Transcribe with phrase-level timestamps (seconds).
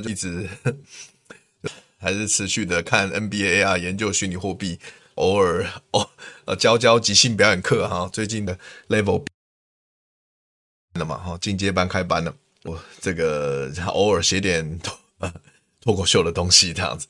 [0.00, 0.48] 就一直
[1.98, 4.78] 还是持续的看 NBA 啊，研究虚拟货币，
[5.14, 6.10] 偶尔哦
[6.44, 8.08] 呃教教即兴表演课哈。
[8.12, 9.24] 最近的 level
[10.94, 12.34] 了嘛哈，进阶班开班了。
[12.64, 14.98] 我这个偶尔写点脱
[15.80, 17.06] 脱口秀的东西，这样子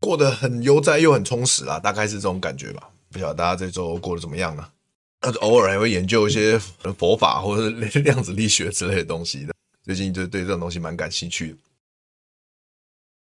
[0.00, 2.90] 过得很悠哉又很充实啊，大概是这种感觉吧。
[3.10, 4.70] 不晓得大家这周过得怎么样呢？
[5.40, 6.58] 偶尔还会研究一些
[6.98, 9.55] 佛法或者是 量子力学之类的东西的。
[9.86, 11.56] 最近就对这种东西蛮感兴趣的。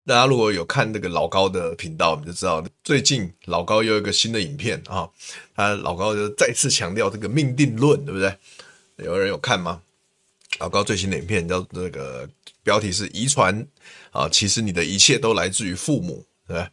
[0.07, 5.11] 大家如果有看那个老高的频道，你就知道最近老高又有一个新的影片啊。
[5.57, 8.39] 他老高就再次强调这个命定论，对不对？
[8.99, 9.83] 有人有看吗？
[10.61, 12.29] 老高最新的影片叫那个
[12.63, 13.67] 标题是“遗传
[14.13, 16.71] 啊”，其实你的一切都来自于父母，对不对？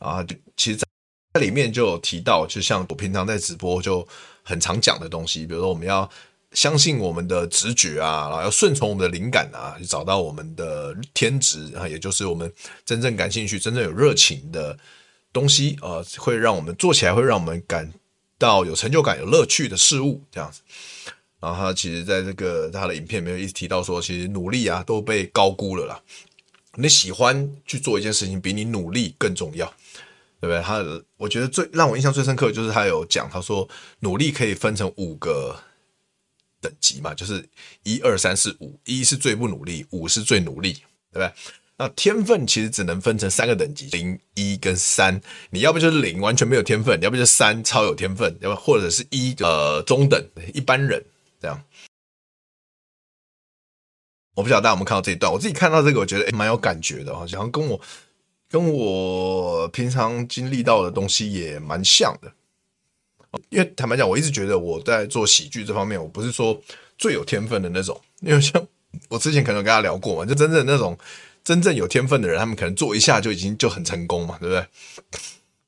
[0.00, 4.06] 啊，其实在里面就有提到，就像我平常在直播就
[4.42, 6.10] 很常讲的东西，比如说我们要。
[6.52, 12.50] 相信我们的直觉啊，然后要顺从我们的灵感啊，去找到我们的天职啊，也就是我们
[12.86, 14.76] 真正感兴趣、真正有热情的
[15.30, 17.92] 东西啊，会让我们做起来会让我们感
[18.38, 20.62] 到有成就感、有乐趣的事物这样子。
[21.38, 26.00] 然后他其实在这个他的影片里面一直提到说，其实努力啊都被高估了啦。
[26.76, 29.66] 你喜欢去做一件事情，比你努力更重要，
[30.40, 30.62] 对不对？
[30.62, 30.82] 他
[31.18, 33.68] 我觉得最让我印象最深刻就是他有讲，他说
[34.00, 35.54] 努力可以分成五个。
[36.60, 37.48] 等级嘛，就是
[37.82, 40.72] 一二三四五，一是最不努力，五是最努力，
[41.12, 41.32] 对不对？
[41.80, 45.20] 那天分其实只能分成三个等级，零、一跟三。
[45.50, 50.20] 你要不就是零，完全没有天分；要不就是三，超有天分；要不或者是一，呃，中等
[50.52, 51.04] 一般人
[51.40, 51.62] 这样。
[54.34, 57.80] 我不晓得大家有没有看到这一段，我自己看到这个，我觉得诶蛮有感觉的，好像跟我
[58.48, 62.32] 跟我平常经历到的东西也蛮像的。
[63.50, 66.58] 因为坦白讲，我一直觉得我在做喜剧这方面，我不是说
[66.96, 68.00] 最有天分的那种。
[68.20, 68.66] 因为像
[69.08, 70.98] 我之前可能跟他聊过嘛，就真正那种
[71.44, 74.66] 真正有天分的人，他们可能做一下就已经就很成功嘛，对不对？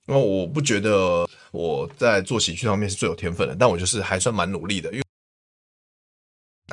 [0.06, 5.04] 那我不觉得我在做喜剧方面是最有天分的，但我就是还算蛮努力的，因为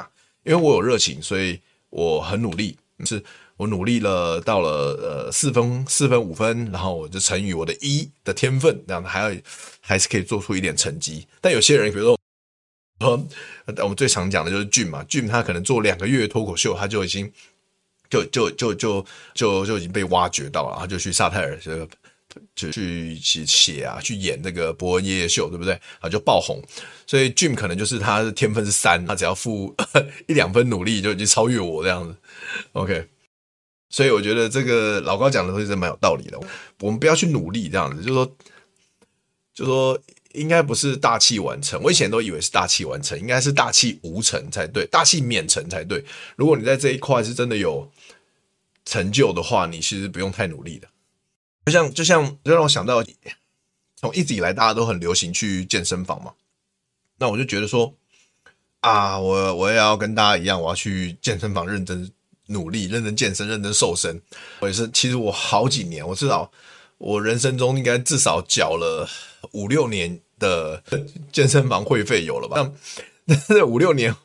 [0.02, 0.10] 啊，
[0.44, 1.60] 因为我有热情，所以
[1.90, 3.24] 我很努力，是。
[3.58, 4.70] 我努力了，到了
[5.02, 9.32] 呃四分四分五分，然后我就乘以我的一的天分，这样还要
[9.88, 11.26] 还是可以做出一点成绩。
[11.40, 12.20] 但有些人，比如说，
[13.00, 17.32] 我们最常讲的就是 Jim 嘛，Jim 他可能做两个月脱口秀，他就已经
[18.10, 21.88] 就就就就就就已经被挖掘到了，然后就去萨泰尔就
[22.54, 25.80] 就去写写啊，去演那个伯恩夜夜秀，对不对？
[26.00, 26.62] 啊，就爆红。
[27.06, 29.74] 所以 Jim 可能就是他的天分是三，他只要付
[30.28, 32.16] 一两分努力就已经超越我这样子。
[32.74, 33.08] OK。
[33.90, 36.38] 所以我觉得这个老高讲的东西是蛮有道理的。
[36.82, 38.36] 我们不要去努力这样子，就是说，
[39.58, 40.00] 就说，
[40.34, 41.82] 应该不是大器晚成。
[41.82, 46.06] 我以前都以为是大器晚成，应该是大器无成才对，大器免成才对。
[46.36, 47.92] 如果你在这一块是真的有
[48.86, 50.88] 成就的话，你其实不用太努力的。
[51.66, 53.04] 就像就像就让我想到，
[53.96, 56.34] 从一直以来大家都很流行去健身房嘛，
[57.18, 57.92] 那我就觉得说
[58.82, 62.12] 啊，我我也要跟大家一样，我要去健身房认真。
[62.50, 64.22] 努力认真健身，认真瘦身。
[64.62, 66.50] 我也是，其实我好几年，我至少
[66.98, 69.08] 我人生中应该至少缴了
[69.52, 70.84] 五六年的
[71.32, 72.72] 健身房会费有了吧？
[73.26, 74.16] 但这 五六年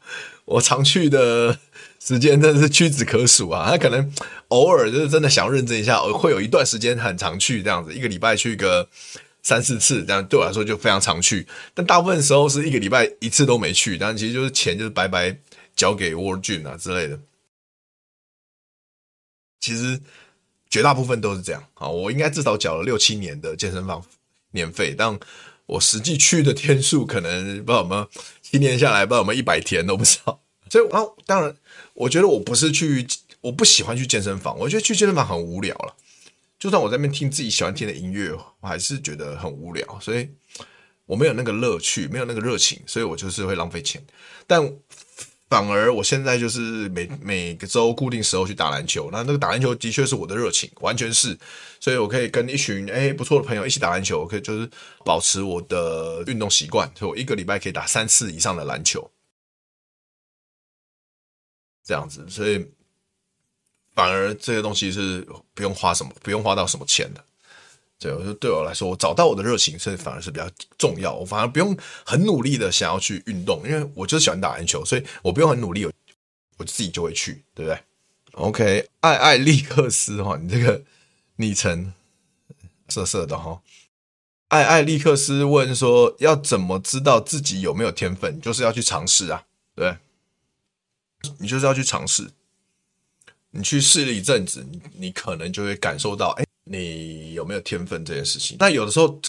[0.45, 1.59] 我常去的
[2.01, 3.71] 时间真的是屈指可数啊。
[3.71, 4.13] 他可能
[4.49, 8.89] 偶尔就是真的想认真一下，会有一段时间很常去这样子，一个礼拜去个
[9.43, 11.47] 三四次，这样对我来说就非常常去。
[11.75, 15.37] 但大部分时候是一个礼拜一次都没去，但其实就是钱就是白白
[15.77, 17.19] 交给 World Gym 啊之类的。
[19.61, 20.01] 其实
[20.73, 24.03] 绝大部分都是这样啊，我应该至少缴了六七年的健身房
[24.53, 25.21] 年费，但
[25.67, 28.09] 我实际去的天数可能不知道有没有，
[28.41, 30.41] 七年下来不知道有没有一百天都不知道。
[30.71, 31.55] 所以啊，当然，
[31.93, 33.07] 我觉得我不是去
[33.43, 35.95] 我不喜欢去健身房，我觉得去健身房很无聊了。
[36.59, 40.27] 就算我在那边听自己喜欢听的音乐，我还是觉得很无聊，所以
[41.05, 44.03] 我没有那个乐趣，没有那个热情，所以我就是会浪费钱。
[44.47, 44.73] 但
[45.53, 51.39] 反而我现在就是每每个周固定时候去打篮球，那那个打篮球的确是我的热情，完全是，
[51.79, 54.67] 所以我可以跟一群诶不错的朋友一起打篮球，我可以就是
[55.05, 59.11] 保持我的运动习惯，所以我一个礼拜可以打三次以上的篮球，
[61.85, 62.67] 这样子，所以。
[63.95, 65.21] 反而这个东西是
[65.53, 67.23] 不用花什么，不用花到什么钱的。
[68.03, 71.15] 对，我说对我来说，我找到我的热情，这反而是比较重要。
[71.15, 75.93] 我反而不用很努力的想要去运动，因为我就是喜欢打篮球，所以我不用很努力，我
[76.57, 77.79] 我自己就会去，对不对
[78.33, 80.83] ？OK，爱爱利克斯哈，你这个
[81.37, 81.93] 昵称
[82.89, 83.61] 色色的哈。
[84.49, 88.41] 爱爱利克斯问说，要怎么知道自己有没有天分？
[88.41, 89.45] 就是要去尝试啊，
[89.77, 89.97] 对，
[91.39, 92.33] 你就是要去尝试。
[93.55, 98.57] 你去试了一阵子，你你可能就会感受到，哎，你有没有天分这件事情。
[98.59, 99.21] 但有的时候，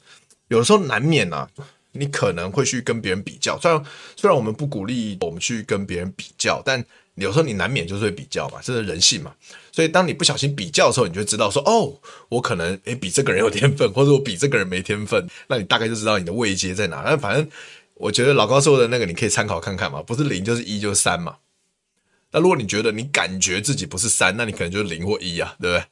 [0.48, 1.50] 有的时候难免啊，
[1.92, 3.60] 你可能会去跟别人比较。
[3.60, 3.84] 虽然
[4.16, 6.84] 虽然我们不鼓励我们去跟别人比较，但
[7.16, 9.34] 有时候你难免就是会比较嘛，这是人性嘛。
[9.72, 11.94] 所以当你不小心比较的时候，你就知道说，哦，
[12.30, 15.28] 我可能诶比这个人有天分，或者我比这个人没天分。
[15.48, 17.04] 那你大概就知道你的位阶在哪。
[17.06, 17.48] 但反正
[17.96, 21.38] 我觉得老高说的那个，你可以参考看看嘛，不是零就是一就是三嘛。
[22.32, 25.86] 那如果你觉得你感觉自己不是三，那你可能就是零或一啊，对不对？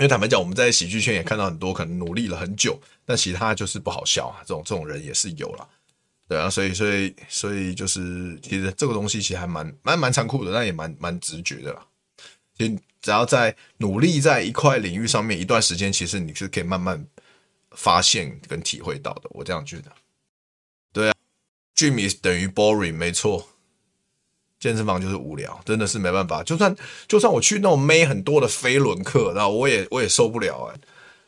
[0.00, 5.68] 因为坦白讲，我们在喜剧圈也看到很多可能努力了很久，但其他就是不好笑啊，这种这种人也是有了，
[6.26, 11.86] 对啊，所以所以所以就是其实这个东西其实还蛮蛮蛮残酷的，但也蛮蛮直觉的啦。
[12.56, 17.06] 其实只要在努力在一块领域上面一段时间，其实你是可以慢慢
[17.72, 19.28] 发现跟体会到的。
[19.32, 19.92] 我这样觉得，
[20.94, 21.14] 对啊。
[21.76, 23.48] Gym is 等于 boring，没错，
[24.60, 26.42] 健身房就是无聊，真的是没办法。
[26.44, 26.76] 就算
[27.08, 30.78] 就算我去那种妹很多的飞轮课，然后我也我也受不了哎、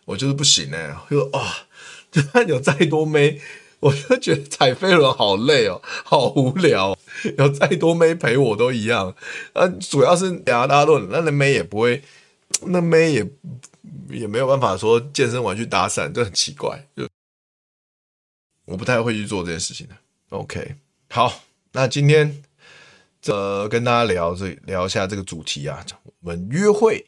[0.05, 1.67] 我就是不行哎、欸，就啊、
[2.13, 3.41] 就算有再多妹，
[3.81, 6.97] 我就觉得踩飞轮好累哦，好无聊。
[7.39, 9.15] 有再多妹陪我都一样。
[9.55, 12.03] 啊，主要是亚大论，那那妹也不会，
[12.67, 13.27] 那妹也
[14.11, 16.87] 也没有办法说健身完去搭讪，这很奇怪。
[16.97, 17.09] 就
[18.67, 19.95] 我不太会去做这件事情的。
[20.31, 20.75] OK，
[21.11, 21.43] 好，
[21.73, 22.43] 那今天
[23.23, 25.83] 这跟大家聊这聊一下这个主题啊，
[26.21, 27.07] 我们约会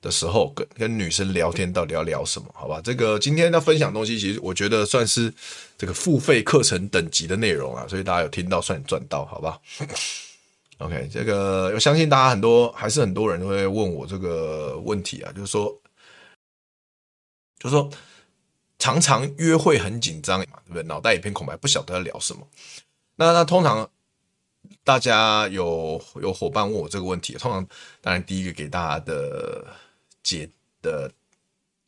[0.00, 2.46] 的时候跟跟女生聊天到底要聊什么？
[2.54, 5.34] 好吧，这个今天要分享东西，其实我觉得算是
[5.76, 9.60] 这个付费课程等级的内容啊，所以大家有听到算你赚到，好吧？
[10.78, 15.66] OK，这个我相信大家很多还是很多人会问我这个问题啊，就是说，
[17.58, 17.90] 就是说。
[18.78, 20.82] 常常约会很紧张嘛，对不对？
[20.82, 22.46] 脑袋一片空白，不晓得要聊什么。
[23.16, 23.88] 那那通常
[24.86, 27.66] 大家有有伙伴问我这个问题，通常
[28.00, 29.66] 当然第一个给大家的
[30.22, 30.48] 解
[30.80, 31.10] 的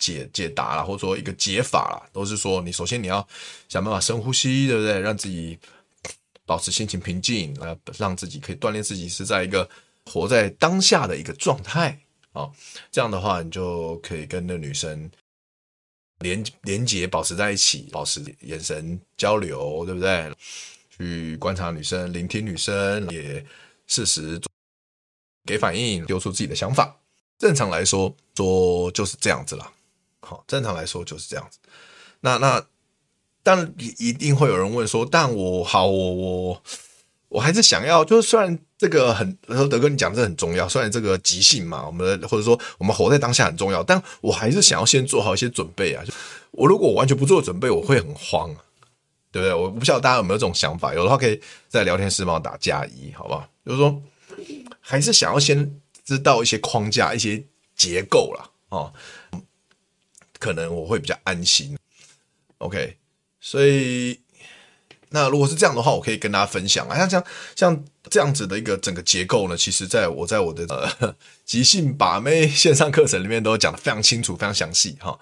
[0.01, 3.25] 解解答啦，或者说一个解法啦，都是说你首先你要
[3.69, 4.99] 想办法深呼吸，对不对？
[4.99, 5.57] 让自己
[6.45, 9.71] 保持心情平静，呃，让自己可以锻炼自己是在一个
[10.05, 11.97] 活在当下的一个状态
[12.33, 12.51] 啊。
[12.91, 15.09] 这样的话，你就可以跟那女生。
[16.21, 20.29] 连连接保持在一起，保持眼神交流，对不对？
[20.99, 23.45] 去观察女生，聆听女生，也
[23.87, 24.41] 适时
[25.47, 26.97] 给反应，丢出自己的想法。
[27.39, 29.73] 正常来说，说就是这样子啦。
[30.21, 31.59] 好，正常来说就是这样子。
[32.21, 32.65] 那那，
[33.43, 36.63] 但一定会有人问说，但我好，我我。
[37.31, 39.37] 我还是想要，就是虽然这个很，
[39.69, 46.03] 德哥你讲这很重要，虽然这个即兴嘛，我们或者说我们活在当下很重要，但我还是想要先做好一些准备啊。
[46.53, 48.65] 我如果我完全不做准备，我会很慌啊，
[49.31, 49.55] 对不对？
[49.55, 53.49] 我不晓得大家有没有这种想法，有的话可以在聊天室帮我打加一，好不好？
[53.65, 54.03] 就是说，
[54.81, 57.45] 还是想要先知道一些框架、一些
[57.77, 58.51] 结构啦。
[58.69, 58.93] 哦，
[60.39, 61.77] 可能我会比较安心。
[62.59, 62.97] OK，
[63.41, 64.21] 所以。
[65.11, 67.25] 那如果是这样的话，我可以跟大家分享啊，像像
[67.57, 70.67] 像这样子的一个整个结构呢，其实在我在我的
[71.01, 71.17] 呃
[71.47, 75.19] 即兴把妹线上课程里面都讲的非常清楚、非常详细哈。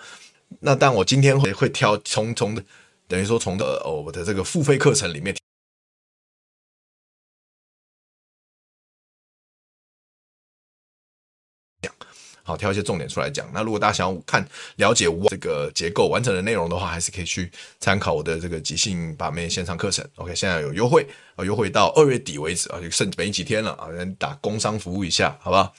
[0.58, 2.60] 那但我今天会会挑从从
[3.08, 5.34] 等于说从的哦我的这个付费课程里面。
[12.42, 13.50] 好，挑一些重点出来讲。
[13.52, 20.08] 那如果大家想要看了解我这个结构完整的内容的话，还是可以去参考我的这个即兴把妹线上课程。
[20.14, 25.74] OK，现在有优惠啊，优惠到二月底为止啊，就剩没几天了啊，先打工商服务一下，好不好？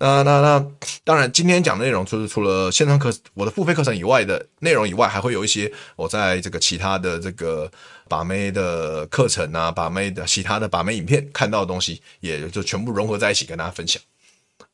[0.00, 0.64] 那那那
[1.02, 7.68] 当然，今天讲的内容就是除了线上课我的付费课程以外的内容以外，还会有一些我在这个其他的这个
[8.08, 14.00] 把妹的课程啊，把妹的其他的把妹影片看到的东西，也就全部融合在一起跟大家分享，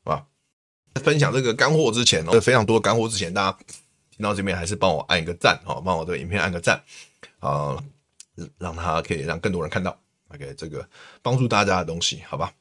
[0.05, 0.27] 好吧？
[1.03, 3.59] 分享这个干货之前哦，非常多干货之前，大家
[4.15, 6.83] 听到这边还是帮我按一个赞哦，帮我的影片按个赞
[7.41, 7.83] 啊，
[8.59, 9.99] 让他可以让更多人看到
[10.35, 10.87] ，OK，这个
[11.23, 12.53] 帮助大家的东西，好吧？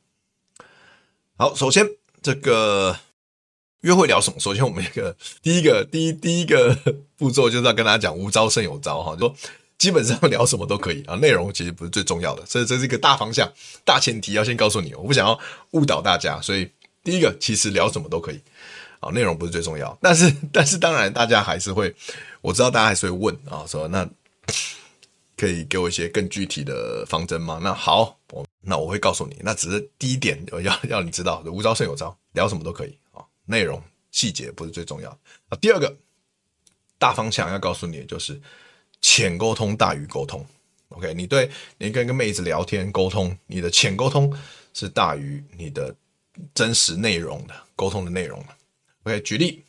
[1.36, 1.86] 好，首先。
[2.24, 2.98] 这个
[3.82, 4.40] 约会聊什么？
[4.40, 6.74] 首先，我们一个第一个第一第一个
[7.18, 9.36] 步骤就是要跟大家讲无招胜有招哈，就说
[9.78, 13.52] 基本上聊什么都可以啊，内容其实不是最重要的，所以这是一个大方向、
[13.84, 15.38] 大前提，要先告诉你，我不想要
[15.72, 16.70] 误导大家，所以
[17.04, 18.40] 第一个其实聊什么都可以
[19.02, 21.94] 啊，内容不是最重要，但是 但是当然大家还是会，
[22.40, 24.10] 我知道大家还是会问啊，说那
[25.36, 27.60] 可以给我一些更具体的方针吗？
[27.62, 28.46] 那好，我。
[28.66, 33.22] 那我会告诉你，那只是第一点，要要你知道，无招胜有招，聊什么都可以啊。
[33.46, 35.10] 内容细节不是最重要
[35.50, 35.58] 啊。
[35.60, 35.94] 第二个
[36.98, 38.42] 大方向要告诉你的，就是
[39.02, 40.46] 浅沟通大于沟通。
[40.90, 44.34] OK，你对你跟一个妹子聊天沟通，你的浅沟通
[44.74, 45.94] 是大于你的
[46.54, 48.42] 真实内容的沟通的内容。
[49.04, 49.62] OK，举例，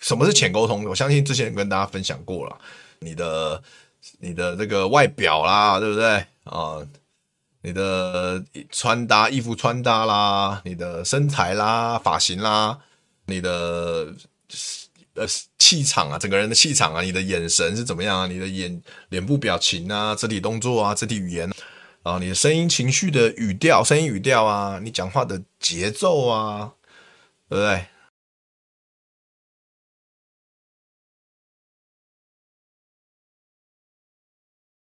[0.00, 0.84] 什么是浅沟通？
[0.86, 2.58] 我相信之前跟大家分享过了，
[2.98, 3.62] 你的
[4.18, 6.84] 你的这个外表啦，对不对啊？
[7.62, 12.78] 你的穿搭、衣服穿搭啦，你的身材啦、发型啦，
[13.26, 14.14] 你的
[15.14, 15.26] 呃
[15.58, 18.26] 气场啊，整个人的气场啊，你的眼神是怎么样啊？
[18.26, 21.52] 你的眼脸部表情啊，肢体动作啊，肢体语言
[22.02, 26.72] 啊，你的声音、情绪的语调、声音语调啊，你讲话的节奏啊，
[27.48, 27.86] 对不对？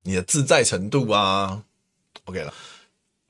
[0.03, 1.63] 你的自在程度啊。
[2.25, 2.53] OK 了，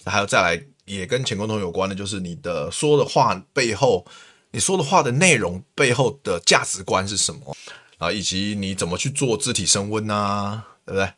[0.06, 4.06] 还有再来也跟浅沟通有关的，就是你的说的话背后，
[4.52, 7.56] 你说的话的内容背后的价值观是什么
[7.98, 8.12] 啊？
[8.12, 11.12] 以及你怎么去做肢体升温啊，对不对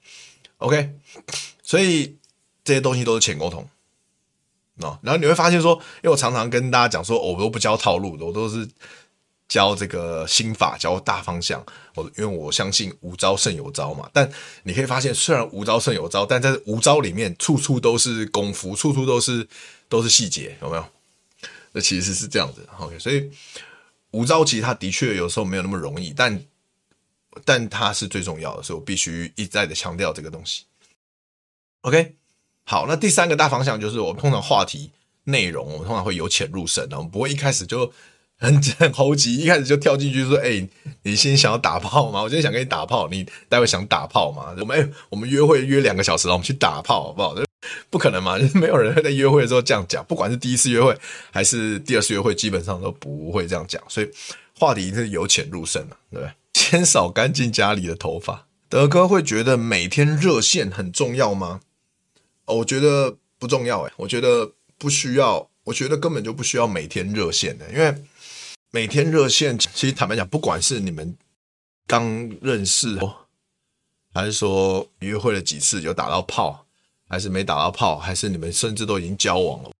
[0.58, 0.96] ？OK，
[1.62, 2.18] 所以
[2.63, 3.68] 这些东西都是浅沟通
[4.82, 5.00] 啊。
[5.01, 8.70] 然后你会发现说，因为我常常跟大家讲说，我都不教套路的，我都是。
[9.48, 11.64] 教这个心法，教大方向。
[11.96, 14.10] 我因为我相信无招胜有招嘛。
[14.12, 14.28] 但
[14.64, 19.48] 你可以发现，虽然无招胜有招，但在无招里面，处处都是功夫，处处都是
[19.88, 20.86] 都是细节，有没有？
[21.74, 22.68] 那其实是这样子。
[22.80, 23.30] OK，所以
[24.12, 26.44] 无招其实它的确有时候没有那么容易，但
[27.46, 30.64] 但它是最重要的，所以我必须一再的强调这个东西。
[31.82, 32.16] OK，
[32.64, 34.92] 好，那第三个大方向就是我们通常话题
[35.26, 37.94] 内容，我们通常会由浅入深，我们不会一开始就。
[38.44, 40.68] 很很猴急，一开始就跳进去说：“哎、
[41.04, 42.22] 你先想要打炮吗？
[42.22, 44.54] 我今天想跟你打炮，你待会想打炮吗？
[44.60, 47.34] 我们、欸、我们约会约两个小时，然后我们去打炮，好不好？
[47.90, 50.04] 不可能嘛，就 是没有人会在约会的时候这样讲。
[50.04, 50.94] 不管是第一次约会
[51.32, 53.82] 还是第二次约会，基本上都不会这样讲。
[53.88, 54.10] 所以
[54.60, 56.34] 话题是由浅入深的，对不对？
[56.54, 58.46] 先扫干净家里的头发。
[58.68, 61.62] 德哥会觉得每天热线很重要吗？
[62.46, 63.84] 哦，我觉得不重要。
[63.84, 67.96] 哎，我觉得不需要，我觉得根本就不需要每天热线的，因为。
[68.75, 71.15] 每天热线，其实坦白讲，不管是你们
[71.86, 73.00] 刚认识，
[74.12, 76.65] 还是说约会了几次有打到炮，
[77.08, 79.72] 还是没打到炮，还是你们甚至都已经交往了，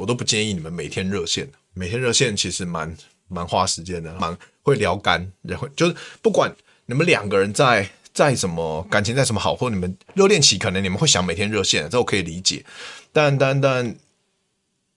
[0.00, 1.46] 我都不建议你们每天热线。
[1.74, 2.96] 每天热线其实蛮
[3.28, 6.50] 蛮花时间的，蛮会聊干，也会就是不管
[6.86, 12.64] 你们两个人在在什么感情再什么好，或你们热恋期可能你们会想每天热线，这我可以理解。
[13.12, 13.94] 但但但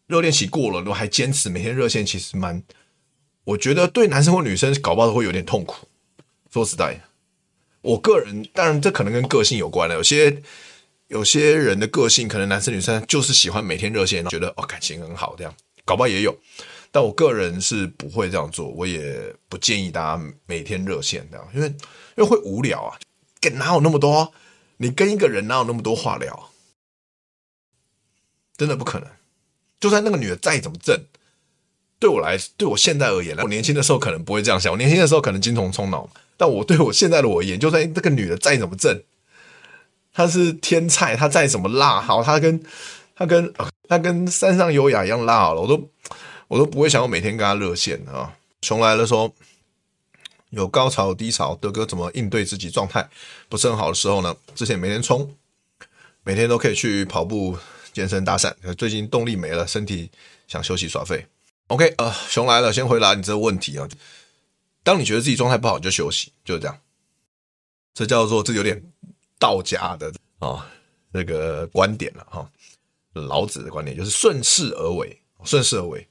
[0.08, 2.63] 热恋期过了，如果还坚持每天热线，其实蛮。
[3.51, 5.88] 我觉得对男生或女生搞不好都会有点痛苦。
[6.51, 7.01] 说实在，
[7.81, 9.96] 我个人当然这可能跟个性有关了。
[9.96, 10.41] 有些
[11.08, 15.53] 有些人的个性，可能男生女生就是喜欢每天热线，觉得哦感情很好这样，
[15.84, 16.38] 搞不好也有。
[16.91, 21.75] 但我个人是不会这样做，我也不建议大家每天热线这样，因为因
[22.17, 23.00] 为会无聊啊。
[23.39, 24.34] 跟哪有那么多？
[24.77, 26.51] 你跟一个人哪有那么多话聊？
[28.55, 29.10] 真的不可能。
[29.79, 31.03] 就算那个女的再怎么正。
[32.01, 34.72] 对我来，对我现在而言，我年轻的时候可能不会这样想。
[34.72, 39.03] 我年轻的时候可能精虫冲脑，但我对我现在的我而言，就算这个女的再怎么正，
[40.12, 42.60] 她是天菜，她再怎么辣，好，她跟
[43.15, 43.53] 她跟
[43.88, 45.89] 她跟山上优雅一样辣好了，我都
[46.48, 48.34] 我都不会想要每天跟她热线啊。
[48.63, 49.31] 熊来了说，
[50.50, 53.08] 有高潮低潮，德哥怎么应对自己状态
[53.48, 54.36] 不是很好的时候呢？
[54.55, 55.31] 之前每天冲，
[56.24, 57.55] 每天都可以去跑步、
[57.93, 60.10] 健身、搭讪，最近动力没了，身体
[60.48, 61.27] 想休息耍废。
[61.72, 63.88] OK，呃，熊来了，先回答你这个问题啊。
[64.84, 66.78] 当你觉得自己状态不好，就休息，就是这样。
[67.94, 68.84] 这叫做这有点
[69.40, 70.10] 道家的
[70.40, 70.66] 啊、哦、
[71.13, 72.51] 那个观点了哈、
[73.13, 76.06] 老子的观点就是顺势而为，顺势而为。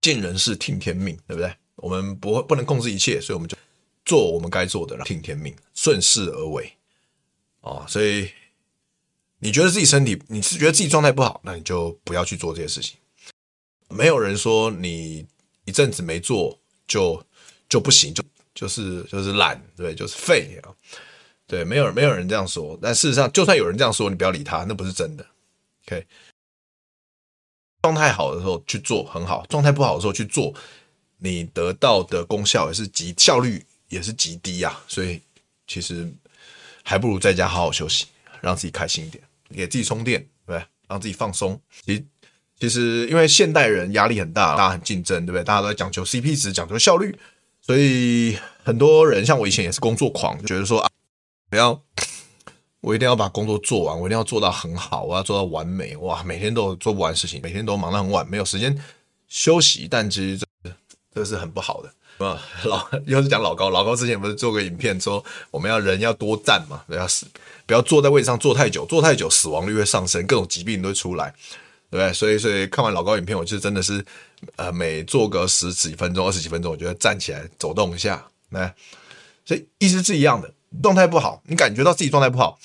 [0.00, 1.52] 尽人事听天命，对不对？
[1.74, 3.56] 我们不会不能控制一切，所以我们就
[4.04, 6.72] 做我们该做的，听天命，顺势而为。
[7.62, 8.30] 哦，所以
[9.40, 12.96] 你觉得自己身体，你是觉得自己状态不好，那你就不要去做这些事情。
[13.92, 15.26] 没有人说你
[15.64, 17.24] 一阵子没做就
[17.68, 20.74] 就不行，就就是就是懒，对，就是废啊。
[21.46, 22.78] 对，没有没有人这样说。
[22.80, 25.26] 但事实上，就算有人这样说，你不要理他，那不是真的。
[25.86, 26.06] OK，
[27.82, 30.54] 状态好的时候去做很好，状态不好的时候去做，
[31.18, 34.82] 你得到的功效也是极效率也是极低啊。
[34.88, 35.20] 所以
[35.66, 36.12] 其实。
[36.84, 38.06] 还不如在家好好休息，
[38.40, 39.22] 让自己开心一点，
[39.54, 40.66] 给自己充电，对不对？
[40.88, 41.58] 让自己放松。
[41.84, 42.04] 其实，
[42.62, 45.42] 其实因为现代人压力很大，大家很竞争，对不对？
[45.42, 47.18] 大家都在讲求 CP 值，讲求效率，
[47.60, 50.88] 所以很多人像我以前也是工作狂，就觉得说啊，
[51.50, 51.82] 我要
[52.80, 55.96] 我一定要把工作做完，我一定要做到很好，我要做到完美。
[55.96, 58.78] 哇，每天都做不完事情，每天都忙得很晚，没有时间
[59.26, 59.88] 休息。
[59.90, 60.70] 但其实这
[61.12, 61.92] 这是很不好的。
[62.24, 67.26] 啊，老又是讲老高，老高之前不是做个影片说我们要人要多站嘛，不要死，
[67.66, 71.34] 不要坐在位置上坐太久，坐太久死亡率会上升，各种疾病都会出来，
[71.92, 72.10] 对不对？
[72.14, 74.02] 所以，所以看完老高影片，我就真的是
[74.56, 78.74] 呃，每做个十几分钟、二十几分钟，我觉得站起来走动一下，来，
[79.44, 82.58] 所以意思是一样的，状态不好，你感觉到自己状态不好，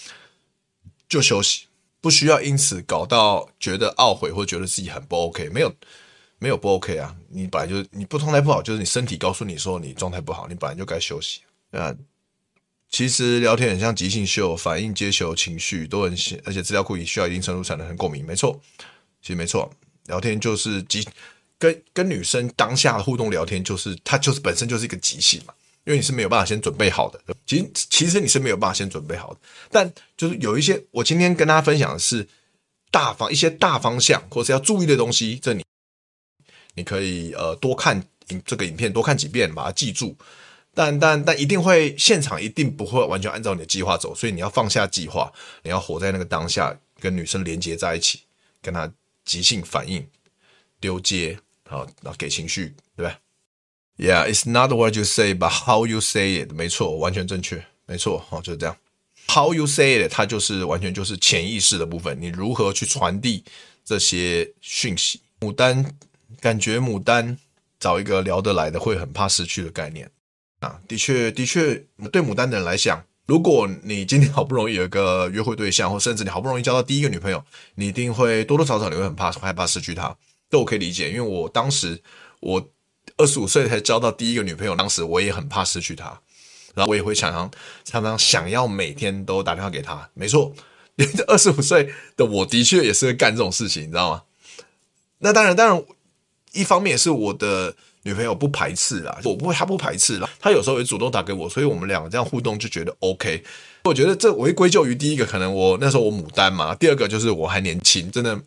[1.10, 1.66] 就休息，
[2.00, 5.74] 不需要因此搞到觉得懊悔或觉得自己很不 OK，没有。
[6.40, 11.42] 没有不 OK 啊，你本来就是你不状态不好，就是你身体告诉你说你状态不好，你本来就该休息
[11.72, 11.92] 啊。
[12.92, 16.16] 其实聊天很像即兴秀，反应接球情绪都很，
[16.46, 18.24] 而且资料库也需要一定程度才能很共鸣。
[18.24, 18.62] 没错，
[19.28, 19.70] 其实没错，
[20.06, 21.06] 聊天就是即
[21.60, 25.54] 跟跟女生当下的互动聊天，就是它就是本身就是一个即兴嘛，
[25.84, 27.20] 因为你是没有办法先准备好的。
[27.46, 32.26] 其实其实你是没有办法先准备好的，但就是有一些我今天跟大家分享的是
[32.90, 35.62] 大方一些大方向，或是要注意的东西，这里。
[36.76, 40.16] 你可以呃多看影这个影片，多看几遍，把它记住。
[40.74, 45.30] 但但但一定会现场一定不会完全按照你的计划走，所以你要放下计划，
[45.64, 48.22] 你要活在那个当下，跟女生连接在一起，
[48.62, 48.90] 跟她
[49.28, 50.08] 急性反应，
[50.80, 51.38] 丢接，
[51.70, 53.20] 好，然后给情绪，对吧
[53.98, 56.52] ？Yeah, it's not what you say, but how you say it。
[56.54, 58.76] 没错，完全正确，没错，好，就是这样。
[59.28, 63.44] How you say it，它就是完全就是潜意识的部分，你如何去传递
[63.86, 65.22] 这些讯息？
[65.40, 65.96] 牡丹。
[66.42, 67.40] 感觉牡丹
[67.80, 70.12] 找一个聊得来的会很怕失去的概念
[70.60, 77.44] 啊，的确的确，对牡丹的人来讲，如果你今天好不容易有一个约会对象， 或甚至你好不容易交到第一个女朋友，
[77.76, 80.16] 你一定会多多少少你会很怕害怕失去她，
[80.50, 82.02] 这我可以理解，因为我当时
[82.40, 82.70] 我
[83.18, 86.20] 二十五岁才交到第一个女朋友，当时我也很怕失去她，
[86.74, 87.52] 然后我也会常常
[87.84, 90.54] 常常想要每天都打电话给她，没错，
[91.28, 94.24] 二十五岁的我的确也是会干这种事情，你知道吗？
[95.20, 95.84] 那当然，当然。
[96.54, 97.76] 一方面也是我的
[98.08, 100.30] 女朋友不排斥啦，我不会，她不排斥啦。
[100.40, 103.44] 她有时候也主动打给我，所以我们两个这样互动就觉得 OK。
[103.84, 108.40] 我觉得这我会归咎于第一个，可能我那时候我牡丹嘛；第二个就是我还年轻，真的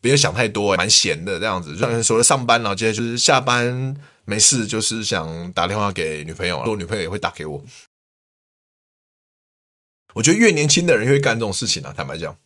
[0.00, 1.76] 不要想太多，蛮闲的这样子。
[1.76, 7.64] 像除了上班，然后接着就是下班没事，就是想打电话给女朋友，我女朋友也会打给我。
[10.12, 12.36] 我觉得越年轻的人越会干这种事情啊，坦白讲。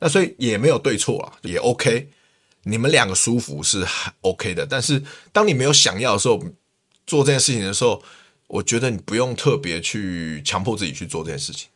[0.00, 2.10] 那所以也没有对错啊，也 OK。
[2.68, 3.82] 你们两个舒服是
[4.20, 5.02] OK 的，但是
[5.32, 6.38] 当你没有想要的时候，
[7.06, 8.02] 做这件事情的时候，
[8.46, 11.70] 我觉得你不用特别去强迫自己去做这件事情。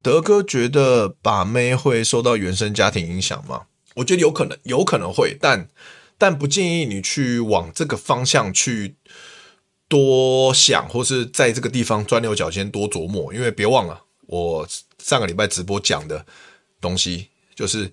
[0.00, 3.66] 德哥觉得把妹会受到原生家庭影响吗？
[3.96, 5.68] 我觉得有可能，有可能会，但
[6.16, 8.94] 但不建议你去往这个方向去
[9.88, 14.68] 多想，或是在这个地方钻牛角尖多琢磨，因为别忘了我
[15.02, 16.24] 上个礼拜直播讲的
[16.80, 17.92] 东西就是。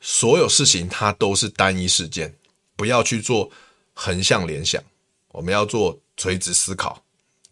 [0.00, 2.34] 所有事情它都是单一事件，
[2.74, 3.50] 不要去做
[3.92, 4.82] 横向联想，
[5.32, 7.02] 我们要做垂直思考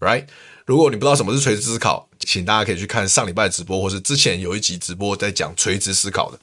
[0.00, 0.26] ，right？
[0.64, 6.38] 如果你不知道什么是垂直思考，请大家可以去看上礼拜直播，或是之前有一集直播在讲垂直思考的。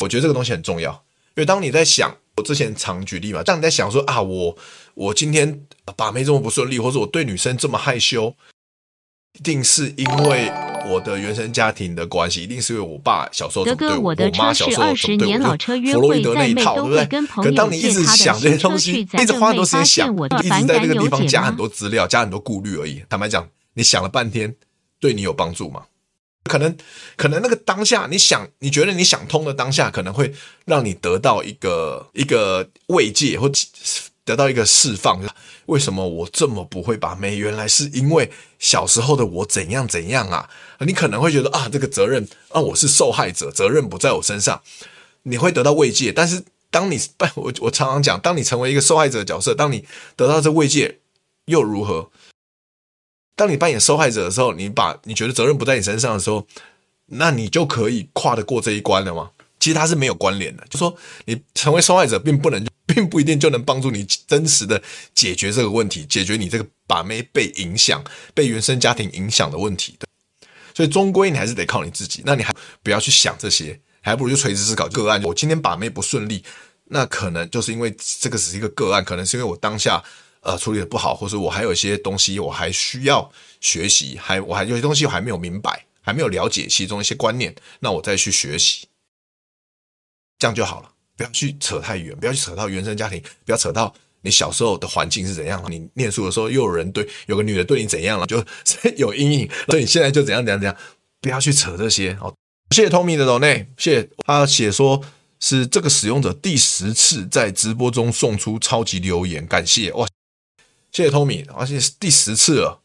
[0.00, 0.92] 我觉得这个东西很重要，
[1.34, 4.58] 因为当你在想，我之前常举例嘛，当你在想说啊，我
[4.94, 5.64] 我今天
[5.96, 8.34] 把妹这么不顺利，或者我对女生这么害羞，
[9.34, 10.65] 一定是因为。
[10.88, 17.26] 我的原生家庭的关系，一定是因为我爸小时候怎么对我，我妈小时候怎么对我，弗洛伊德那一套，对不对？
[17.42, 23.02] 可当你一直想这些东西，一直花很多时间想，一直在这个地方加很多资料，加很多顾虑而已。
[23.08, 24.54] 坦白讲，你想了半天，
[25.00, 25.82] 对你有帮助吗？
[26.44, 26.76] 可能，
[27.16, 30.32] 可能那个当下，你想，你觉得你想通的当下，可能会
[30.64, 33.50] 让你得到一个一个慰藉，或
[34.26, 35.18] 得到一个释放。
[35.64, 37.36] 为什么我这么不会把妹？
[37.36, 40.50] 原来是因为小时候的我怎样怎样啊！
[40.80, 44.60] 你可能会觉得啊，这个责任啊，我是受害者，责任不在我身上，
[45.22, 46.12] 你会得到慰藉。
[46.12, 47.00] 但是当你
[47.36, 50.98] 我我常常讲，当你成为一个受害者的角色，当你得到这慰藉
[51.46, 52.10] 又如何？
[53.34, 56.46] 当你扮演受害者的时候，你把你觉得责任不在你身上的时候，
[57.06, 59.30] 那你就可以跨得过这一关了吗？
[59.58, 62.64] 其实它是没有关联的，就说你成为受害者，并不能，
[62.96, 64.82] 并不一定就能帮助你真实的
[65.14, 70.08] 解决这个问题，解决你这个把妹被影响、被原生家庭影响的问题的。
[70.74, 72.22] 所以终归你还是得靠你自己。
[72.24, 75.22] 那你还不要去想这些，还不如就垂直思考个案。
[75.24, 76.42] 我今天把妹不顺利，
[76.86, 80.02] 那可能就是因为这个只是一个个案，可能是因为我当下。
[80.40, 83.28] 呃，处理的不好，或者我还有一些东西我还需要
[83.60, 88.86] 学习，还我还有些东西我还没有明白，还没有了解其中一些观念，那我再去学习，
[90.38, 90.92] 这样就好了。
[91.16, 98.44] 不要去扯太远，不要去扯到原生家庭，不要扯到你小时候的环境是怎样，你念书的时候又有人对有个女的对你怎样了，就
[98.96, 100.76] 有阴影，所以你现在就怎样怎样怎样，
[101.20, 102.16] 不要去扯这些。
[102.20, 102.34] 哦，
[102.70, 105.02] 谢谢 Tommy 的抖内，谢谢他写说
[105.40, 110.06] 是这个使用者第十次在直播中送出超级留言，感谢哇。
[110.92, 112.80] 谢谢 Tommy，而且是第十次了，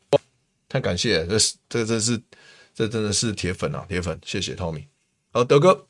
[0.67, 2.22] 太感谢了，这是这这是
[2.76, 4.86] 这真的是铁粉啊，铁粉，谢谢 Tommy。
[5.32, 5.88] 好，德哥，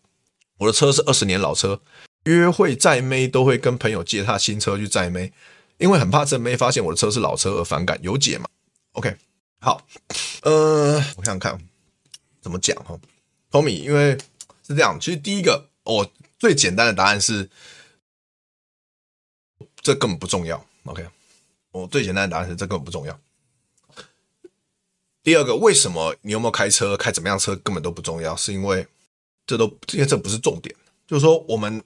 [0.57, 1.81] 我的车是二十年老车，
[2.25, 5.31] 约会载妹都会跟朋友借他新车去载妹，
[5.77, 8.45] 因为很怕正妹发现我的车是老车而反感，有解吗
[8.93, 9.15] ？OK，
[9.59, 9.85] 好，
[10.43, 11.59] 呃，我想想看
[12.41, 12.99] 怎么讲哈
[13.49, 14.17] ，Tommy，因为
[14.67, 17.49] 是这样，其实第一个，我、最简单的答案是，
[19.81, 21.07] 这根本不重要，OK。
[21.71, 23.17] 我最简单的答案是，这根本不重要。
[25.23, 28.85] 第二个，为什么你有没有开车，开怎么样车根本都不重要，是因为
[29.45, 30.75] 这都因为这不是重点。
[31.07, 31.81] 就是说，我们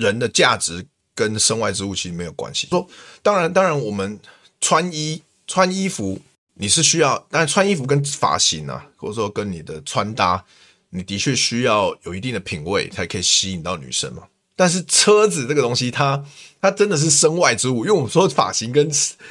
[0.00, 0.84] 人的价值
[1.14, 2.66] 跟身外之物其实没有关系。
[2.68, 2.86] 说，
[3.22, 4.18] 当然，当然，我们
[4.60, 6.18] 穿衣穿衣服，
[6.54, 10.42] 你是需要，但是穿衣服跟发型啊，或者说跟你的穿搭，
[10.90, 14.22] 你的确需要有一定的品味，才可以吸引到女生嘛。
[14.56, 16.22] 但是车子这个东西，它
[16.60, 18.90] 它真的是身外之物，因为我们说发型跟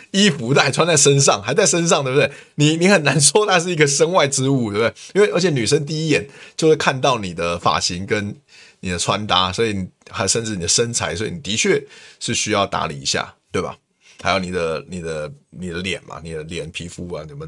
[0.09, 2.31] 衣服都还穿在身上，还在身上，对不对？
[2.55, 4.93] 你你很难说它是一个身外之物，对不对？
[5.13, 6.27] 因为而且女生第一眼
[6.57, 8.35] 就会看到你的发型跟
[8.79, 11.81] 你的穿搭，所以还甚至你的身材，所以你的确
[12.19, 13.77] 是需要打理一下，对吧？
[14.21, 17.47] 还有你的你的你的脸嘛，你的脸皮肤啊，怎么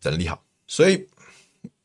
[0.00, 0.42] 整理好？
[0.66, 1.06] 所以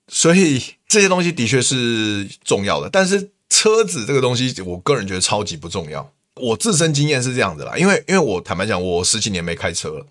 [0.07, 3.31] 所以这些东西的确是重要的，但是。
[3.47, 6.11] 车子这个东西，我个人觉得超级不重要。
[6.33, 10.05] 我自身经验是这样子啦，因为因为我坦白讲，我十几年没开车了，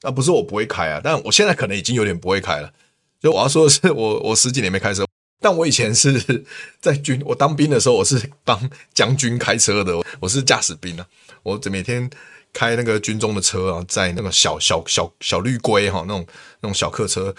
[0.00, 2.72] 啊，不是我不会开啊，但我现在可能已经有点不会开了。
[3.20, 5.06] 就我要说的是，我我十几年没开车，
[5.40, 6.44] 但我以前是
[6.80, 11.06] 在军，我当兵的时候，我是帮将军开车的，我是驾驶兵啊，
[11.42, 12.08] 我每天
[12.52, 16.26] 开那个军中的车啊，在那个小小小小绿龟哈，那种
[16.60, 17.34] 那种小客车，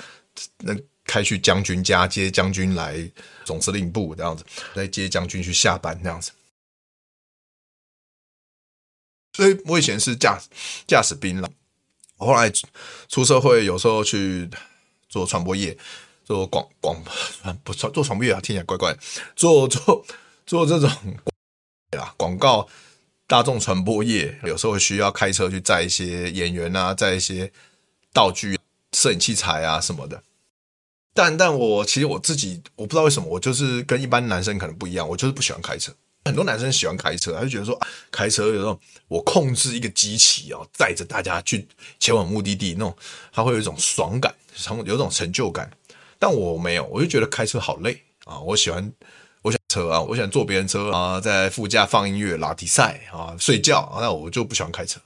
[0.57, 0.75] 那。
[1.03, 3.11] 开去将军家接将军来
[3.43, 6.31] 总司令部这样子，来接将军去下班这样子。
[9.33, 10.39] 所以我以前是驾
[10.87, 11.51] 驾驶兵了，
[12.17, 12.49] 我后来
[13.09, 14.47] 出社会，有时候去
[15.09, 15.75] 做传播业，
[16.32, 16.96] 做广广
[17.62, 18.96] 不做做传播业啊，听起来怪怪。
[19.36, 20.06] 做做
[20.46, 20.89] 做这种
[21.98, 22.65] 啊广告
[23.28, 27.52] 大众传播业，有时候需要开车去载一些演员啊，载一些
[28.13, 28.58] 道具、
[28.94, 30.24] 摄影器材啊什么的。
[31.13, 35.91] 但但我其实我自己我不知道为什么，我就是跟一般男生可能不一样，我就是不喜欢开车。
[36.24, 37.78] 很多男生喜欢开车，他就觉得说，
[38.10, 41.67] 开车有时候我控制一个机器哦，载着大家去
[42.00, 42.96] 前往目的地那种，
[43.34, 45.70] 他会有一种爽感，成有一种成就感。
[46.21, 48.39] 但我没有，我就觉得开车好累啊！
[48.41, 48.93] 我喜欢
[49.41, 55.01] 我喜欢车啊，我喜欢坐别人车啊，在副驾放音乐、拉迪赛啊、睡觉啊，那我就不喜欢开车。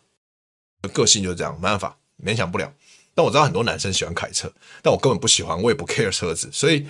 [0.92, 2.70] 个性就是这样，没办法，勉强不了。
[3.14, 4.52] 但我知道很多男生喜欢开车，
[4.82, 6.86] 但我根本不喜欢，我也不 care 车子，所以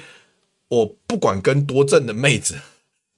[0.70, 2.60] 我不管跟多正的妹子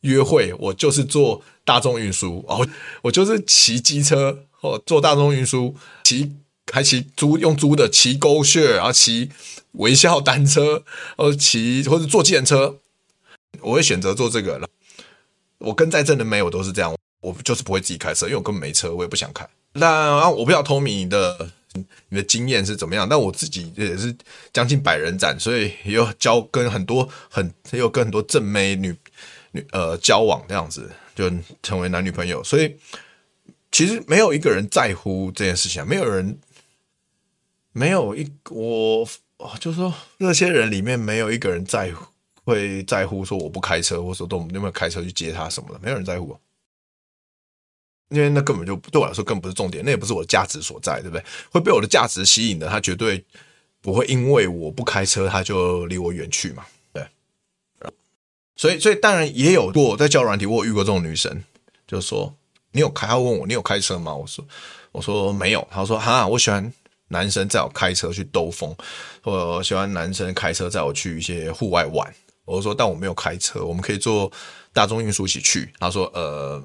[0.01, 2.67] 约会，我就是坐大众运输哦，
[3.03, 6.35] 我就是骑机车或坐大众运输，骑
[6.71, 9.29] 还骑租用租的骑 GoShare，然后骑
[9.73, 10.83] 微笑单车，
[11.17, 12.77] 或骑或者坐计程车，
[13.61, 14.67] 我会选择做这个了。
[15.59, 19.47] 我跟在正的妹，我都是这样，我就是不会自己开车，因为我根本没车，我也不想开。
[19.73, 21.51] 那我不知道 Tommy 的。
[22.09, 23.07] 你的经验是怎么样？
[23.07, 24.15] 但我自己也是
[24.51, 28.95] 将近百人斩，所以也有交跟很多很也有跟很多正妹女
[29.51, 31.29] 女呃交往这样子，就
[31.61, 32.43] 成为男女朋友。
[32.43, 32.75] 所以
[33.71, 36.39] 其实没有一个人在乎这件事情，没有人
[37.77, 39.07] 没有一我
[39.59, 42.03] 就是说那些人里面没有一个人在乎
[42.43, 46.35] 会在乎说我不开车，或者说都有没有开车去接他什么的，没有人在乎。
[48.09, 51.23] 因为那根本就对我来说更不是重点，那也不是我的价值所在，对不对？
[51.51, 53.23] 会被我的价值吸引的，他绝对
[53.79, 56.65] 不会因为我不开车，他就离我远去嘛。
[56.93, 57.05] 对，
[58.55, 61.43] 所以所以当然也有过在教软体，我遇过这种女生，
[61.85, 62.33] 就说
[62.71, 63.05] 你有开？
[63.05, 64.15] 他问我你有开车吗？
[64.15, 64.43] 我说
[64.93, 65.67] 我说没有。
[65.69, 66.73] 她说哈，我喜欢
[67.09, 68.75] 男生载我开车去兜风，
[69.23, 72.13] 我喜欢男生开车载我去一些户外玩。
[72.45, 74.31] 我说但我没有开车，我们可以坐
[74.73, 75.71] 大众运输一起去。
[75.79, 76.63] 他说呃，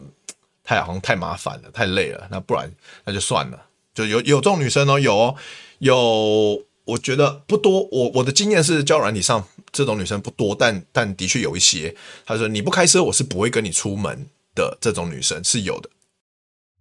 [0.62, 2.70] 太好像太麻烦了，太累了，那不然
[3.04, 3.66] 那就算了。
[3.94, 5.34] 就有有这种女生哦，有哦
[5.78, 6.64] 有。
[6.84, 11.94] 我觉得不多，我我的经验是交友软体上这种女生不多，但但的确有一些。
[12.26, 14.76] 他说你不开车，我是不会跟你出门的。
[14.80, 15.88] 这种女生是有的。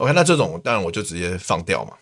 [0.01, 1.93] OK，那这种当然我就直接放掉嘛，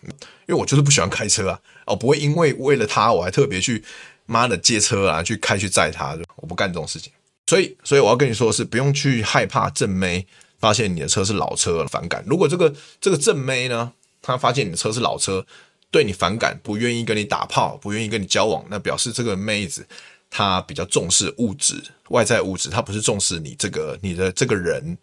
[0.47, 3.83] 因为我就是不喜欢开车啊，我不会因为为了他我还特别去
[4.25, 7.11] 妈的借车啊，去开去载他，我不干这种事情。
[7.47, 10.25] 所以，所以我要跟你说的是，不用去害怕正妹
[10.59, 12.23] 发现你的车是老车反感。
[12.25, 15.45] 如果这个这个正妹呢，她发现你的车是老车。
[15.91, 19.83] 对你反感，不愿意跟你打炮，不愿意跟你交往，那表示这个妹子
[20.29, 24.95] 她比较重视物质、外在物质，她不是重视你这个你的这个人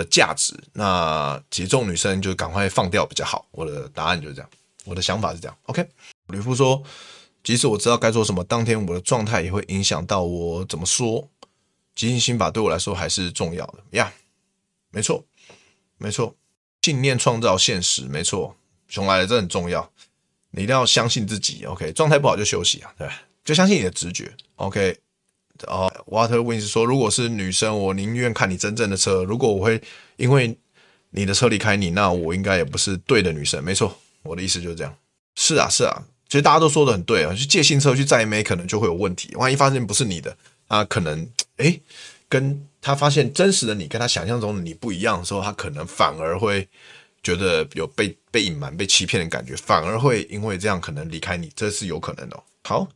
[0.00, 0.54] 的价值。
[0.72, 3.46] 那其实这种女生就赶快放掉比较好。
[3.50, 4.50] 我的答案就是这样，
[4.84, 5.56] 我的想法是这样。
[5.64, 5.86] OK，
[6.28, 6.82] 吕布说，
[7.42, 11.28] 即使我知道该做什么，当天我的状态也会影响到我怎么说。
[11.94, 14.10] 即兴心法对我来说还是重要的呀，
[14.90, 15.22] 没错，
[15.98, 16.34] 没错，
[16.80, 18.56] 信念创造现实，没错。
[18.88, 19.92] 熊来了，这很重要，
[20.52, 21.64] 你一定要相信自己。
[21.66, 23.08] OK，状态不好就休息啊，对，
[23.44, 24.34] 就相信你的直觉。
[24.56, 24.98] OK，
[25.66, 29.24] 哦，Water Wins 说，如果是女生，我宁愿看你真正的车。
[29.24, 29.80] 如果我会
[30.16, 30.56] 因为
[31.10, 33.62] 你的车离开你，那我应该也不是对的女生。
[33.62, 34.94] 没错，我的意思就是这样。
[35.36, 39.34] 是啊，是啊，其实大家都说的很对啊，去借新车去载妹，可能就会有问题。
[39.36, 40.36] 万一发现不是你的，
[40.68, 41.80] 那，可能诶，
[42.28, 46.68] 跟他发现真实的你跟他想象中的你不一样的时候，他可能反而会。
[47.22, 52.42] 觉得有被被隐瞒、被欺骗的感觉，反而会因为这样可能离开你，这是有可能的。
[52.64, 52.88] 好，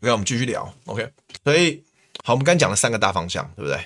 [0.00, 0.74] 那我们继续聊。
[0.86, 1.08] OK，
[1.44, 1.80] 所以
[2.22, 3.84] 好，我们刚讲了三个大方向，对不对？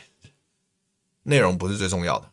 [1.24, 2.30] 内容不是最重要的。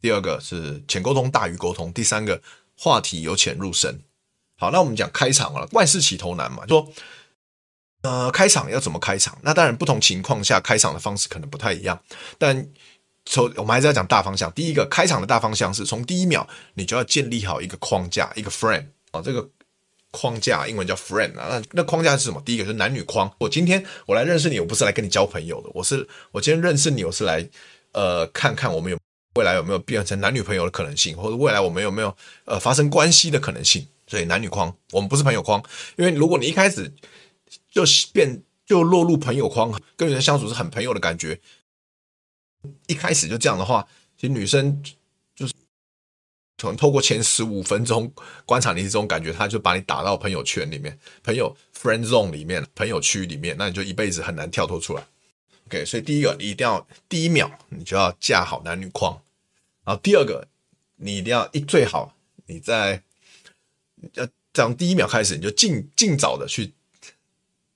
[0.00, 2.42] 第二个是浅沟通大于沟通，第三个
[2.76, 4.00] 话题由浅入深。
[4.58, 6.92] 好，那我们讲开场了，万事起头难嘛，说
[8.02, 9.38] 呃，开场要怎么开场？
[9.42, 12.02] 那当然不同情况下开场的方式可能不太一样，
[12.38, 12.68] 但。
[13.28, 14.52] 从我们还是要讲大方向。
[14.52, 19.50] 第一个开场的大方向是从第一秒你就要建立好一个框架，一个 frame 啊，这个
[20.10, 21.48] 框架英文叫 friend 啊。
[21.50, 22.40] 那那框架是什么？
[22.44, 23.30] 第一个是男女框。
[23.38, 27.48] 我今天我来认识你，我不是来跟你交朋友的，我是我今天认识你，我是来
[27.92, 28.98] 呃看看我们有
[29.34, 33.86] 未来有没有变成男女朋友的可能性，或者未来我们有没有呃发生关系的可能性。
[34.08, 35.62] 所以男女框，我们不是朋友框，
[35.96, 36.92] 因为如果你一开始
[37.70, 41.40] 就变就落入朋友框，跟人相处是很朋友的感觉。
[42.86, 44.80] 一开始就这样的话，其实女生
[46.58, 48.10] 可能透过前十五分钟
[48.44, 55.04] 观察你这种感觉，他就把你打到朋友圈里面、朋友 friend zone 里面、朋友区里面，那你就一辈子很难跳脱出来。
[55.66, 59.20] OK，所以第一个你一定要第一秒你就要架好男女框，
[59.84, 60.48] 然后第二个
[60.96, 62.14] 你一定要一最好
[62.46, 63.02] 你在
[64.14, 66.72] 要从第一秒开始你就尽尽早的去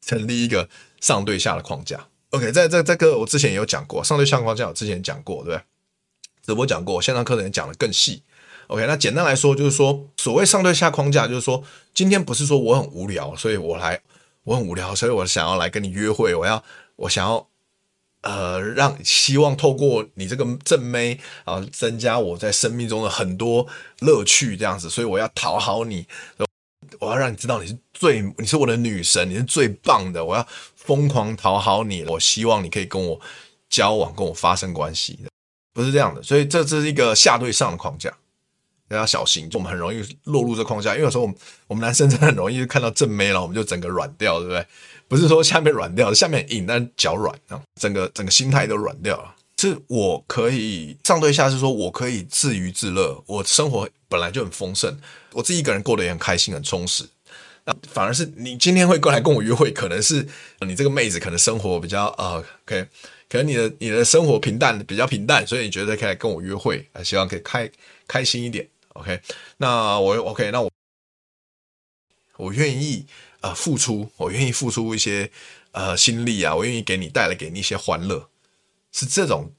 [0.00, 0.68] 成立一个
[1.00, 2.08] 上对下的框架。
[2.30, 5.64] OK，在这这个我之前也有讲过，上对下框架我之前讲过，对不对？
[6.46, 8.22] 直播讲过，线上课程也讲的更细。
[8.70, 11.60] OK，那简单来说就是说，所谓上对下框架，就是说，
[11.92, 14.00] 今天不是说我很无聊，所以我来，
[14.44, 16.62] 我很无聊，所以我想要来跟你约会，我要，
[16.94, 17.48] 我想要，
[18.22, 23.66] 呃，让希望透过你这个正妹啊，增加我在生命中的很多
[24.02, 26.06] 乐趣，这样子，所以我要讨好你。
[27.00, 30.24] 我要让你知道你是最，你是我的女神，你是最棒的。
[30.24, 33.20] 我要疯狂讨好你，我希望你可以跟我
[33.68, 35.30] 交往，跟我发生关系的，
[35.72, 36.22] 不是这样的。
[36.22, 38.12] 所以这这是一个下对上的框架，
[38.90, 40.94] 大家小心，就我们很容易落入这框架。
[40.94, 41.36] 因为有时候我们
[41.68, 44.66] 我们男生真的很容易看到正妹了，我们就整个软掉，对不对？
[45.06, 49.36] 不是说下面软掉，下面硬，但脚软啊，整个整个心态都软掉了。
[49.60, 54.98] 是我可以上对下，是说我可以自娱自乐，我生活本来就很丰盛，
[55.34, 57.04] 我自己一个人过得也很开心、很充实。
[57.64, 60.26] 那反而是你今天会过来跟我约会，可能是
[60.66, 62.86] 你这个妹子可能生活比较呃，OK，
[63.28, 67.70] 可能你的你的生活平淡，比较平淡，所以你觉得可以来跟我约会，希望可以开
[68.08, 68.66] 开心一点。
[68.94, 69.20] OK，
[69.58, 70.70] 那我 OK，那我
[72.36, 73.06] 我愿意
[73.40, 75.30] 呃付出，我愿意付出一些
[75.72, 78.28] 呃心力啊，我愿意给你带来给你一些欢乐。
[78.92, 79.52] 是这种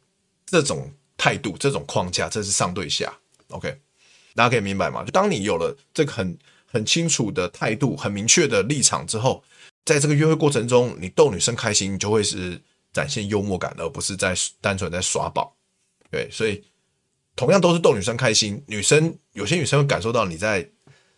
[0.46, 3.18] 这种态度，这种框架，这是上对下
[3.48, 3.80] ，OK，
[4.36, 5.04] 大家可以明白吗？
[5.06, 9.42] 就当你有了这个很很清楚的态度，很明确的立场之后，
[9.86, 15.56] 在这个约会过程中，你逗女生开心，你就会是展现幽默感，而不是在单纯在耍宝。
[16.10, 16.62] 对，所以
[17.42, 20.70] 同样都是逗女生开心，女生有些女生会感受到你在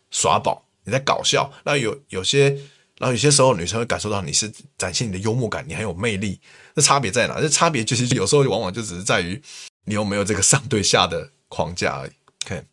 [0.10, 2.58] 耍宝，你在搞笑，那有有些。
[3.00, 6.40] 然后有些时候女生会感受到你是展现你的幽默感，你很有魅力。
[6.76, 7.42] 那差别在哪？
[7.42, 9.42] 这差别其实有时候往往就只是在于
[9.84, 12.12] 你有没有这个上对下的框架而已。
[12.46, 12.64] OK，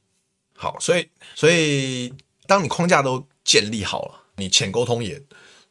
[0.54, 2.14] 好，所以所以
[2.46, 5.20] 当你框架都建立好了，你浅沟通也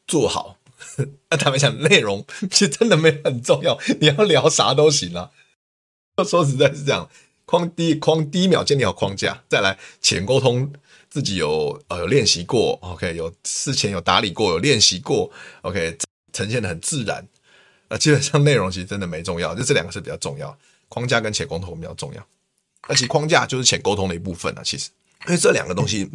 [0.06, 0.58] 做好，
[1.30, 5.30] 那坦白讲，内容其实真的没很重要，你要聊啥都行啊。
[6.28, 7.10] 说实在是这样，
[7.50, 10.72] 框第一框第一秒建立好框架，再来潜沟通，
[11.10, 15.32] 自己有呃有练习过，OK，有事前有打理过，有练习过
[15.64, 15.98] ，OK，
[16.32, 17.28] 呈现的很自然。
[17.90, 20.56] 那基本上内容其实真的没重要，就这两个是比较重要，
[20.90, 22.24] 框架跟潜沟通比较重要。
[22.82, 24.92] 而且框架就是潜沟通的一部分啊，其实，
[25.26, 26.08] 因为这两个东西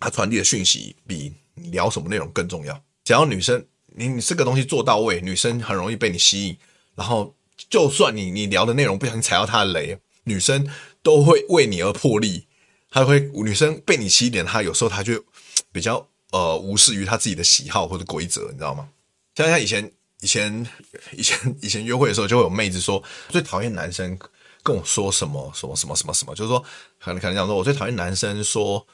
[0.00, 1.30] 它传递的讯息比
[1.70, 2.82] 聊什么内容更重要。
[3.04, 6.56] 只要女生你你这个东西做到位，女生很容易被你吸引，
[6.94, 7.34] 然后
[7.68, 10.68] 就算你你聊的内容不小心踩到她的雷，女生
[11.02, 12.46] 都会为你而破例。
[12.90, 15.24] 她会女生被你吸引，她有时候她就
[15.72, 18.88] 比较呃无视于她自己的喜好或者规则，你知道吗？
[19.34, 19.90] 像像以前。
[20.20, 20.66] 以前
[21.12, 24.18] 以前以前约会的时候，就会有妹子说最讨厌男生
[24.64, 26.58] 跟我说什么什么什么什么什么，就是说
[26.98, 28.84] 可能可能讲说我最讨厌男生说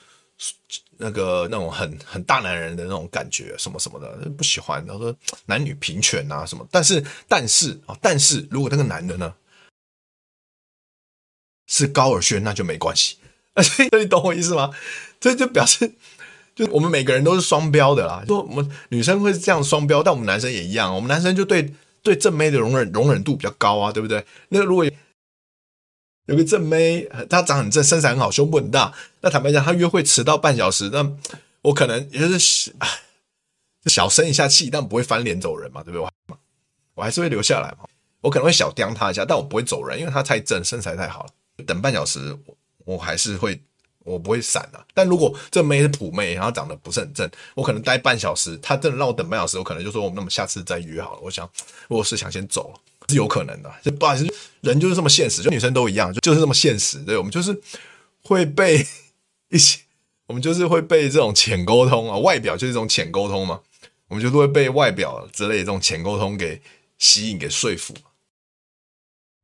[0.99, 4.87] 那个那种很很大男人的那种感觉什么什么的，不喜欢。
[4.87, 5.17] 他说
[5.47, 9.33] 男女平权啊什么，但是但是啊，但是如果那个男的呢
[11.67, 13.17] 是高尔宣，那就没关系。
[13.63, 14.71] 所以你懂我意思吗？
[15.21, 15.93] 这就表示。
[16.55, 20.95] 就我们每个人都是双标的啦，说我们女生会是这样双标，但我们男生也一样。
[20.95, 24.25] 我们男生就对对正妹的容忍容忍度比较高啊，对不对？
[24.51, 24.85] 那如果
[26.27, 31.11] 有个正妹，她长很正，身材很好，胸部很大，那坦白讲，她约会迟到半小时，那
[31.63, 32.73] 我可能也就是
[33.91, 36.09] 小生一下气，但不会翻脸走人嘛，对不对？
[36.95, 37.89] 我还是会留下来嘛，
[38.21, 41.31] 我可能会小刁她一下，但我不会走人，因为她太正，身材太好了。
[41.67, 43.61] 等半小时，我我还是会。
[44.07, 51.21] 我不会闪的、啊，但如果这妹是普妹，然后长得不是很正，我可能待半小时，她真的让我等半小时，我可能就说我们那么下次再约好了。
[51.23, 51.51] 我想，
[51.89, 53.75] 我是想先走了，是有可能的。
[53.83, 56.99] 就不好意思，人就是这么现实，就女生都一样，就就是这么现实。
[56.99, 57.59] 对，我们就是
[58.21, 58.87] 会被
[59.49, 59.81] 一些，
[60.27, 63.63] 我们就是会被这种浅沟通啊，外表就是这种浅沟通嘛，
[64.09, 66.61] 我们就是会被外表之类的这种浅沟通给
[66.99, 67.95] 吸引、给说服。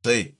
[0.03, 0.35] 所以，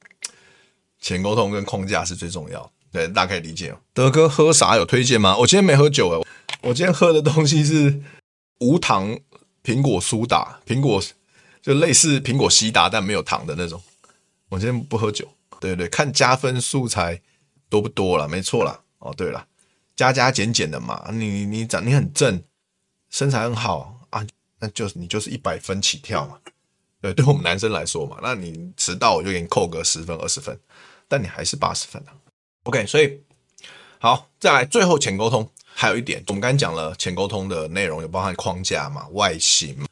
[1.01, 2.71] 前沟通跟框架是最重要。
[2.91, 3.75] 对，大概理解。
[3.93, 5.35] 德哥喝啥有推荐吗？
[5.37, 6.25] 我今天没喝酒诶，
[6.61, 8.01] 我今天喝的东西是
[8.59, 9.17] 无糖
[9.63, 11.01] 苹果苏打，苹果
[11.61, 13.81] 就类似苹果西打，但没有糖的那种。
[14.49, 15.27] 我今天不喝酒。
[15.59, 17.21] 对对，看加分素材
[17.69, 18.81] 多不多了，没错啦。
[18.99, 19.45] 哦，对了，
[19.95, 21.09] 加加减减的嘛。
[21.13, 22.43] 你你长你很正，
[23.09, 24.25] 身材很好啊，
[24.59, 26.37] 那就你就是一百分起跳嘛。
[26.99, 30.59] 对，对我们男生来说嘛，那你迟到我就给你扣个十分二十分，
[31.11, 32.15] 但你还是八十分啊。
[32.63, 33.21] OK，所以
[33.99, 39.87] 好，再来最后潜沟通，还有一点，我们刚才讲了潜沟通的内容有包含框架嘛、外形嘛，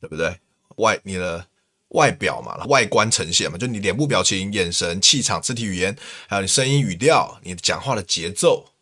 [0.00, 0.40] 对不对？
[0.76, 1.46] 外你的
[1.90, 8.72] 外表嘛，外观呈现嘛，就你脸部表情、眼神、气场、肢体语言，还有你声音语调、你讲话的节奏，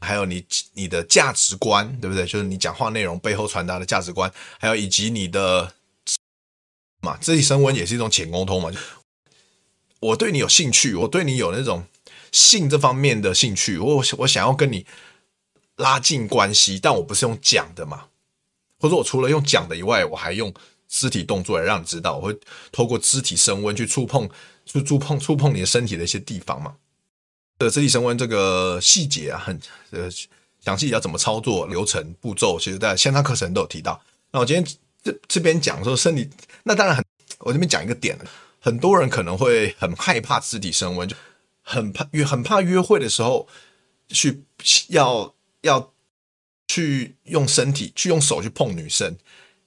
[0.00, 2.26] 还有你你的价值观，对不对？
[2.26, 5.72] 就是你讲话内容背后传达的价值观，还有以及你的
[7.00, 8.70] 嘛，肢体声温也是一种浅沟通嘛。
[10.04, 11.84] 我对你有兴趣，我对你有那种。
[12.34, 14.84] 性这方面的兴趣，我我想要跟你
[15.76, 18.06] 拉近关系，但我不是用讲的嘛，
[18.80, 20.52] 或者我除了用讲的以外，我还用
[20.88, 22.36] 肢体动作来让你知道，我会
[22.72, 24.28] 透过肢体升温去触碰，
[24.66, 26.74] 去触碰触碰你的身体的一些地方嘛。
[27.56, 29.60] 的肢体升温这个细节啊，很
[29.92, 30.10] 呃
[30.60, 34.02] 详细要怎么操作流程步骤，其实在线上课程都有提到。
[34.32, 36.28] 那我今天这这边讲说身体，
[36.64, 37.04] 那当然很，
[37.38, 38.18] 我这边讲一个点，
[38.64, 41.14] 很多人可能会很害怕肢体升温就。
[41.66, 43.46] 很怕约很怕约会的时候，
[44.08, 44.44] 去
[44.88, 45.92] 要要
[46.68, 49.16] 去用身体去用手去碰女生，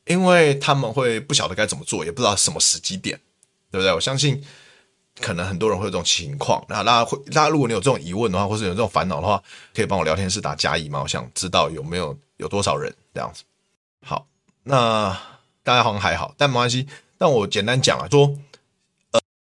[0.06, 3.20] 因为他们会不晓得该怎么做，也不知道什么时机点，
[3.72, 3.92] 对不对？
[3.92, 4.44] 我相信
[5.20, 6.64] 可能很多人会有这种情况。
[6.70, 9.42] 那大家会，大家如果你有这种疑问的话，或是有这种烦恼的话，
[9.74, 11.02] 可以帮我聊天室打加一嘛？
[11.02, 13.44] 我想知道有没有有多少人这样子。
[14.06, 14.28] 好，
[14.62, 15.20] 那
[15.64, 16.88] 大家好像还好，但没关系。
[17.18, 18.38] 但我简单讲啊，说。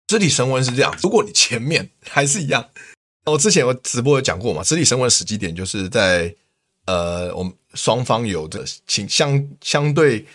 [0.09, 2.67] 肢体升温是这样，如果你前面还是一样，
[3.25, 6.33] 我之前我直播有讲过嘛，肢体升温的时机点就是在
[6.85, 10.25] 呃，我们双方有着情相相对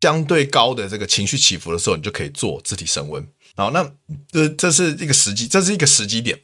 [0.00, 3.24] 相对高的这个情绪起伏的时候，你就可以做肢体升温。
[3.54, 3.88] 好，那
[4.32, 6.40] 这这是一个时机，这是一个时机点，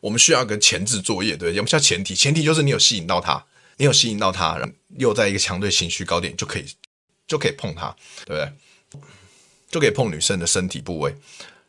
[0.00, 3.44] 我们需要一个前置作业，对，我们需要前提，前提就是你有吸引到他，
[3.76, 6.64] 你有吸引到他，然后又在一个相对情绪高点，就可以
[7.28, 8.50] 就可以碰他，对不对？
[9.70, 11.14] 就可以碰女生的身体部位。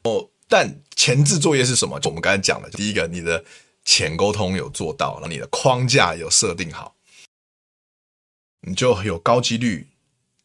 [0.07, 1.99] 哦，但前置作业是什么？
[1.99, 3.43] 就我们刚才讲的，第一个，你的
[3.83, 6.95] 前沟通有做到，然后你的框架有设定好，
[8.61, 9.87] 你就有高几率。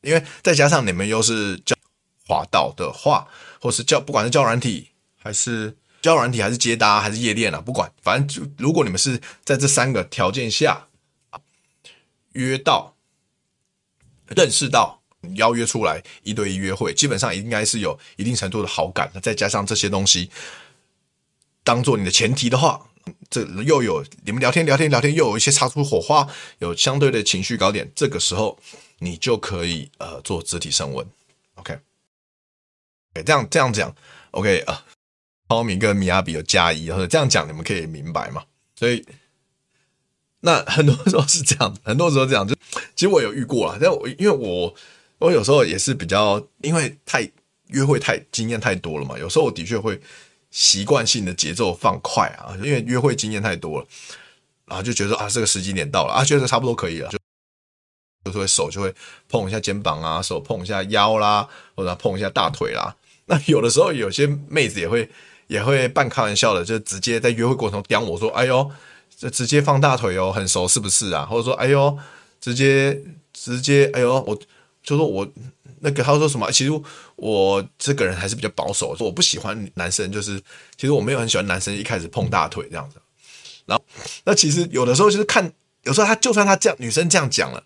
[0.01, 1.77] 因为再加上你们又是教
[2.27, 3.29] 滑道的话，
[3.61, 10.89] 或是叫不管是叫软体还是交友软体还是接搭还是夜店啊，不管，反正就如果你们是在这三个条件下
[12.33, 12.97] 约到、
[14.27, 15.02] 认识到、
[15.35, 20.31] 邀约出来一对一约会，基本上应该是有一定程度的好感，再加上这些东西
[21.65, 22.89] 当做你的前提的话，
[23.31, 28.59] 这又有你们聊天聊天聊天，又有一些擦出火花，有相对的情绪高点，这个时候
[28.99, 31.07] 你就可以呃做肢体升温
[31.55, 31.79] ，OK，
[33.15, 33.95] 这样这样讲
[34.33, 34.85] ，OK 啊。
[35.49, 38.43] 猫咪跟米亚比有加一，或者这样讲，你们可以明白吗？
[38.75, 39.05] 所以，
[40.41, 42.55] 那很多时候是这样，很多时候这样，就
[42.95, 43.77] 其实我有遇过啊。
[43.79, 44.75] 但我因为我
[45.23, 47.31] 我有时候也是比较，因为太
[47.69, 50.01] 约会太经验太多了嘛，有时候我的确会
[50.51, 53.87] 习惯性的节奏放快啊，因为约会经验太多了，
[54.67, 57.11] 然后就觉得啊，这个时机点到了啊，觉得差不多可以了，
[58.25, 58.95] 就就会手就会
[59.29, 62.97] 碰一下肩膀啊，手碰一下腰啦，或者碰一下大腿啦。
[63.27, 65.09] 那有的时候有些妹子也会。
[65.49, 68.71] 也会半开玩笑的，就直接在约会过程中刁我说：“哎呦，
[69.19, 71.99] 这直接放大腿哦，很熟是不是啊？”或者说：“哎呦，
[72.41, 72.99] 直接
[73.35, 74.39] 直接，哎呦，我
[74.83, 75.27] 就说我
[75.81, 76.51] 那个，他说什么？
[76.51, 76.71] 其实
[77.17, 80.39] 我这个人还是比较保守，说我不喜欢男生，就是
[80.77, 82.97] 其实我没有很喜欢男生一开始碰大腿这样子。
[83.67, 83.85] 然后
[84.25, 85.53] 那其实有的时候就是看，
[85.85, 87.65] 有时候他就算他这样，女生这样讲了，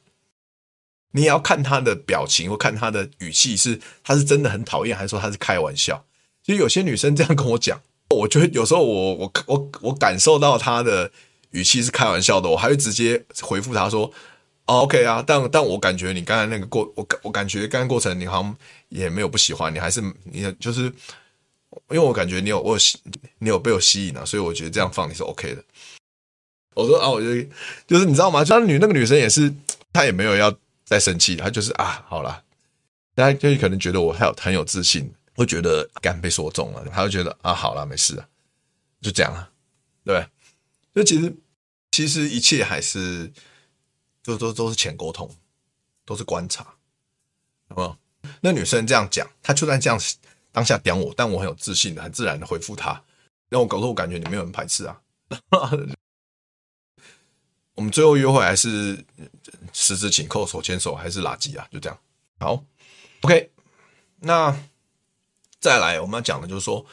[1.13, 6.05] 你也要看他的表情或看他的语气，是他是真的很讨厌，还是说他是开玩笑？”
[6.45, 11.11] 其实有些女生这样跟我讲，我觉得有时候我我我我感受到她的
[11.51, 14.13] 语气是开玩笑的，我还会直接回复她说、
[14.67, 18.57] 哦、：“OK 啊，但但我感觉你刚才那个过，我感我感觉刚刚过程你好像
[18.89, 20.93] 也没有不喜欢，你还是你就是因
[21.91, 22.99] 为我感觉你有我有吸
[23.39, 25.65] 你有被我吸引啊，所以我觉得这样放你是 OK 的。”
[26.75, 27.27] 我说啊，我就
[27.87, 28.45] 就是你知道吗？
[28.45, 29.53] 就女那个女生也是，
[29.93, 30.55] 她也没有要
[30.85, 32.43] 再生气，她就是啊，好了，
[33.15, 35.11] 大家就可能觉得我还有很有自信。
[35.35, 38.27] 会觉得刚被说中了，她就觉得啊，好了，没事了，
[39.03, 39.51] 就这样了，
[40.03, 40.27] 对，
[40.95, 41.37] 就其实
[41.91, 43.31] 其实一切还是
[44.27, 45.31] 就都都是浅沟通，
[46.05, 46.65] 都是观察，
[47.69, 47.97] 好不好？
[48.41, 49.97] 那女生这样讲，她就算这样
[50.51, 53.01] 当下点我，但我很有自信的、很自然的回复她，
[53.49, 55.01] 让我搞得我感觉你没有人排斥啊。
[57.75, 59.07] 我们最后约会还是
[59.73, 61.69] 十指紧扣、手牵手，还是垃圾啊？
[61.71, 61.97] 就这样，
[62.41, 62.65] 好
[63.21, 63.53] ，OK，
[64.19, 64.59] 那。
[65.59, 66.85] 再来，我们要讲的就是说，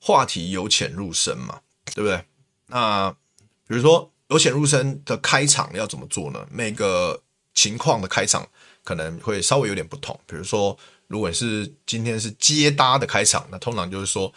[0.00, 2.24] 话题由浅入深嘛，对不对？
[2.66, 3.10] 那
[3.66, 6.46] 比如说由浅入深的开场要怎么做呢？
[6.50, 7.22] 每个
[7.54, 8.48] 情况的开场
[8.82, 10.18] 可能会稍微有点不同。
[10.26, 10.76] 比如说，
[11.06, 14.32] 如果是今天是接搭的开场，那通常就是说，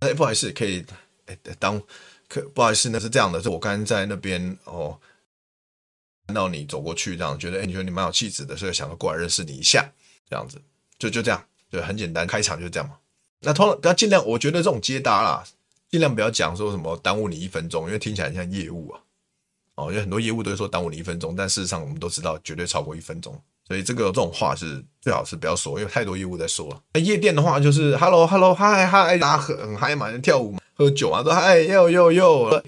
[0.00, 0.84] 哎，不好意思，可以
[1.26, 1.80] 哎当
[2.28, 5.00] 可不好意思，那是这样的，是我刚刚在那边哦，
[6.26, 9.90] 看到你走过去，这样觉得哎，你觉得你蛮有气质的，所以想要过来认识你一下，
[10.28, 10.60] 这样子，
[10.98, 11.42] 就就这样。
[11.70, 12.96] 对，很简单，开场就这样嘛。
[13.40, 15.44] 那通常要尽量，我觉得这种接搭啦，
[15.90, 19.00] 尽量不要讲说什么耽误你一分钟，因为听起来像业务啊。
[19.74, 23.36] 哦，因为很多业务都会说耽误你一分钟，但事实上我们都知道绝对超过一分钟。
[23.66, 26.80] 所以这个这种话是最好是不要说，因为太多业务在说了。
[26.94, 32.62] 那夜店的话就是 hello hello hi hi，大家很嗨嘛，跳舞嘛，喝酒啊，说嗨呦呦呦，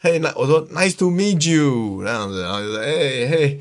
[0.00, 3.60] 嘿，那我说 nice to meet you 那样子，然后就说哎嘿。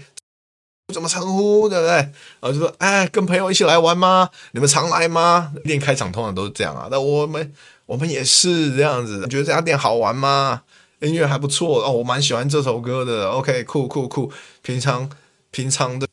[0.93, 1.91] 怎么称呼，对不对？
[1.95, 4.29] 然后就说：“哎，跟朋友一起来玩吗？
[4.51, 6.87] 你们常来吗？”店开场通常都是这样啊。
[6.89, 7.53] 那我们
[7.87, 9.21] 我们也是这样子。
[9.23, 10.61] 你觉得这家店好玩吗？
[10.99, 13.31] 音乐还不错哦，我蛮喜欢这首歌的。
[13.31, 14.31] OK，酷酷酷。
[14.61, 15.09] 平常
[15.49, 16.07] 平常的，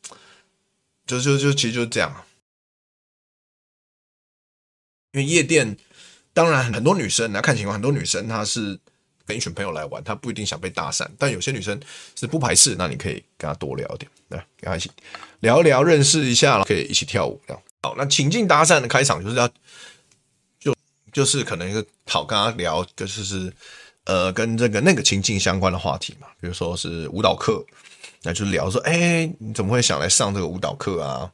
[1.05, 2.25] 就就就其实就是这样。
[5.11, 5.77] 因为夜店，
[6.33, 8.79] 当然很多女生来看情况，很多女生她是。
[9.27, 11.81] 跟一群朋友来玩，她不一定想被搭讪，但有些女生
[12.15, 14.91] 是不排斥，那你可以跟她多聊点，对，跟她一起
[15.39, 17.59] 聊一聊，认识一下，可以一起跳舞这样。
[17.81, 19.49] 好，那情境搭讪的开场就是要，
[21.15, 23.53] 就是可能一个好跟他聊，就是
[24.03, 27.65] 呃跟这个那个情境相关的话题嘛，比如说是舞蹈课，
[28.23, 31.31] 那就聊说，哎，你怎么会想来上这个舞蹈课啊？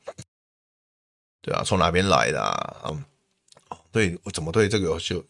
[1.42, 2.78] 对啊，从哪边来的啊？
[2.86, 3.04] 嗯，
[3.92, 5.26] 对，我怎么对这个就。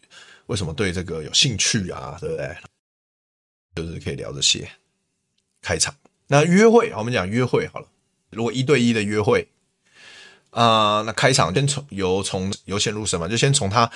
[0.47, 2.17] 为什么对这个有兴趣啊？
[2.19, 2.57] 对不对？
[3.73, 4.69] 就是可以聊这些
[5.61, 5.95] 开场。
[6.27, 7.87] 那约会，我们讲约会好了。
[8.31, 9.47] 如果一对一的约会
[10.49, 13.89] 啊、那开场先从由从由浅入深嘛，就先从他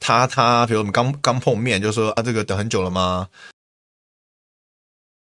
[0.00, 3.28] 他他，比如我们刚刚碰面，就说啊，这个等很久了吗？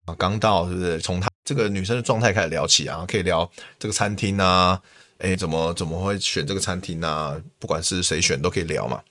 [0.05, 0.99] 啊，刚到是不是？
[0.99, 3.49] 从他这个女生的状态开始聊起啊，可以聊
[3.79, 4.81] 这个餐厅啊。
[5.19, 7.41] 哎，怎么怎么会选这个餐厅呢？
[7.57, 9.01] 不管是谁选都可以聊嘛。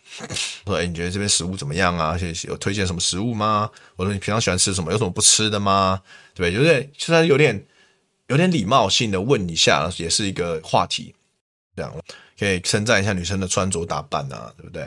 [0.66, 2.18] 说，哎，你觉得这边食物怎么样啊？
[2.46, 3.70] 有推荐什么食物吗？
[3.96, 4.92] 我说你平常喜欢吃什么？
[4.92, 6.03] 有什么不吃的吗？
[6.34, 6.59] 对不对？
[6.59, 7.66] 有点，虽然有点
[8.26, 11.14] 有点礼貌性的问一下，也是一个话题。
[11.74, 11.90] 这样
[12.38, 14.86] 可以称赞一下女生的穿着打扮啊，对不对？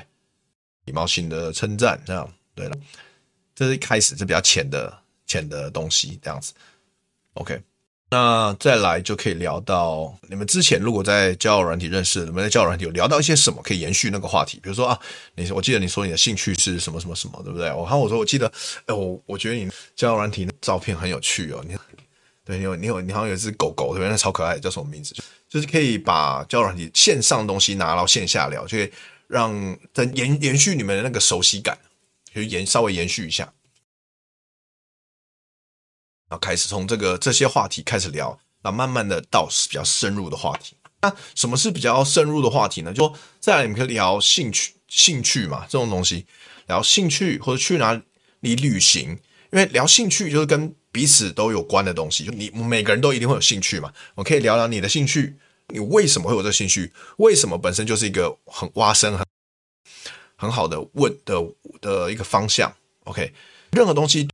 [0.85, 2.75] 礼貌性的称赞，这样对了。
[3.53, 6.53] 这是一开始是比较浅的浅的东西，这样子。
[7.33, 7.61] OK，
[8.09, 14.59] 那再来就可以聊到你们之前如果在交友软体认识，你们在交友软体有聊到一些什么可以延续那个话题？
[14.61, 14.99] 比如说啊，
[15.35, 17.71] 你我记得你说你的兴趣是什么什么什么，对不对？
[17.73, 18.51] 我看我说我记得，
[18.85, 21.63] 哎，我我觉得你交友软体那照片很有趣哦。
[21.67, 21.75] 你
[22.45, 24.09] 对你有你有你好像有一只狗狗，对不对？
[24.09, 25.15] 那超可爱，叫什么名字？
[25.49, 28.91] 就是可以把交友软体线上的东西拿到线下聊，就可以
[29.27, 31.77] 让在延延续你们的那个熟悉感。
[32.33, 33.45] 就延稍微延续一下，
[36.27, 40.75] 然后开始从这个这些话题开始聊，然后慢慢的到比较深入的话题。
[40.99, 42.91] 那什么是比较深入的话题呢？
[42.91, 46.25] 就再来你们可以聊兴趣，兴趣嘛，这种东西，
[46.67, 47.93] 聊兴趣或者去哪
[48.41, 49.11] 里旅行，
[49.53, 53.93] 因为聊兴趣就是跟彼此都有关的东西，就你每个人都一定会有兴趣嘛。
[54.15, 55.37] 我可以聊聊你的兴趣，
[55.73, 56.91] 你为什么会有这个兴趣？
[57.17, 59.25] 为什么本身就是一个很挖深很。
[60.37, 61.41] 很好的问的
[61.79, 63.33] 的一个方向，OK，
[63.71, 64.27] 任何东西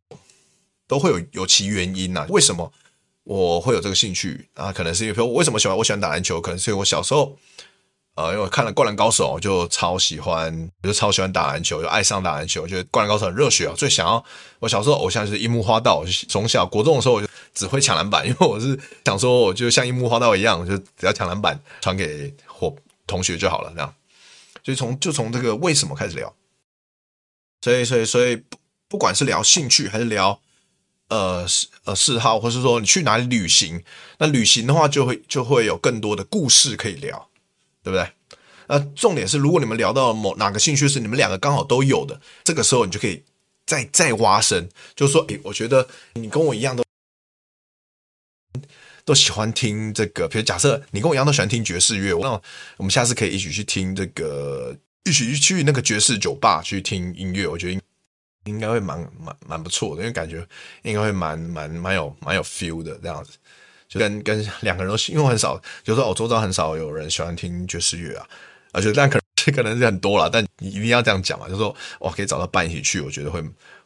[0.87, 2.27] 都会有有其原因呐、啊。
[2.29, 2.73] 为什么
[3.23, 4.73] 我会有这个兴趣啊？
[4.73, 6.41] 可能是因为，比如我为什么喜欢我喜欢打篮球？
[6.41, 7.37] 可能是因为我小时候，
[8.21, 12.61] 呃，因为我看了《灌篮高手》，就超喜欢，我就超喜欢打篮球，就爱上打篮球。
[12.61, 14.23] 我觉得《灌篮高手》很热血啊，最想要
[14.59, 16.03] 我小时候偶像就是樱木花道。
[16.05, 22.75] 就从小国中的时候，我就只会抢篮板，因为我是想说，我就像樱木花道一样，就只要抢篮板传给伙
[23.07, 23.93] 同学就好了，这样。
[24.63, 26.31] 所以从就从这个为什么开始聊，
[27.61, 28.57] 所以所以所以不
[28.89, 30.39] 不管是聊兴趣还是聊
[31.07, 31.47] 呃
[31.85, 33.83] 呃嗜好，或是说你去哪里旅行，
[34.19, 37.29] 那旅行的话就会就会有更多的故事可以聊，
[37.83, 38.07] 对不对？
[38.67, 43.23] 那重点是如果你们聊到某哪个兴趣是你们两个刚好都有的，这个时候你就可以
[43.65, 46.83] 再再挖深，就是说，诶，我觉得你跟我一样都。
[49.03, 52.39] 都喜欢听这个，比如假设你跟我一样都喜欢听爵士乐，那
[52.77, 57.81] 我们下次可以一起去听这个，一起去那个爵士酒吧去听音乐，我觉得
[58.45, 60.47] 应该会蛮蛮蛮不错的，因为感觉
[60.83, 63.31] 应该会蛮蛮蛮有蛮有 feel 的这样子，
[63.91, 68.25] 就跟跟两个人都，因为很少，就是说我周遭很少有人喜欢听爵士乐啊，
[68.71, 73.41] 而且但可能这可能是很多啦，但你一定要这样讲嘛，就是说哇，可以找到伴一起去，我觉得会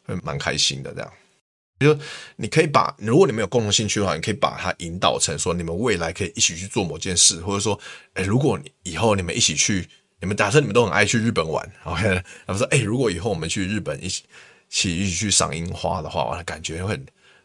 [0.06, 1.12] 会蛮开心的这样。
[1.80, 1.98] 就
[2.36, 7.78] 你可以把，如果你们有共同兴趣的话，你可以把它引导成说，你们未来可以一起去做某件事，或者说，
[8.14, 9.86] 哎，如果你以后你们一起去，
[10.22, 12.04] 你们假设你们都很爱去日本玩，OK，
[12.46, 14.24] 然后说，哎，如果以后我们去日本一起，
[14.70, 16.98] 起一起去赏樱花的话，我的，感觉会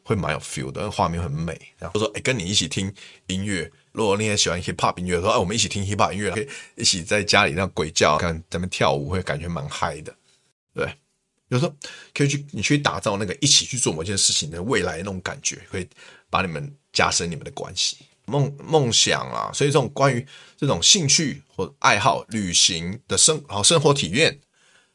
[0.02, 1.58] 会蛮有 feel 的，画面很美。
[1.78, 2.92] 然后说，哎，跟你一起听
[3.26, 10.14] 音乐，如果你也喜欢 hip hop 音乐，说，哎，我们一起听 hip hop 音乐，可以一起在家里那鬼叫，看咱们跳舞，会感觉蛮嗨的，
[10.74, 10.92] 对。
[11.48, 11.74] 有时候
[12.14, 15.84] 可以去，你去打造那个一起去做某件事情的未来那种感觉，会
[16.30, 17.96] 把你们加深你们的关系。
[18.26, 20.24] 梦梦想啊，所以这种关于
[20.56, 24.38] 这种兴趣或爱好、旅行的生好生活体验，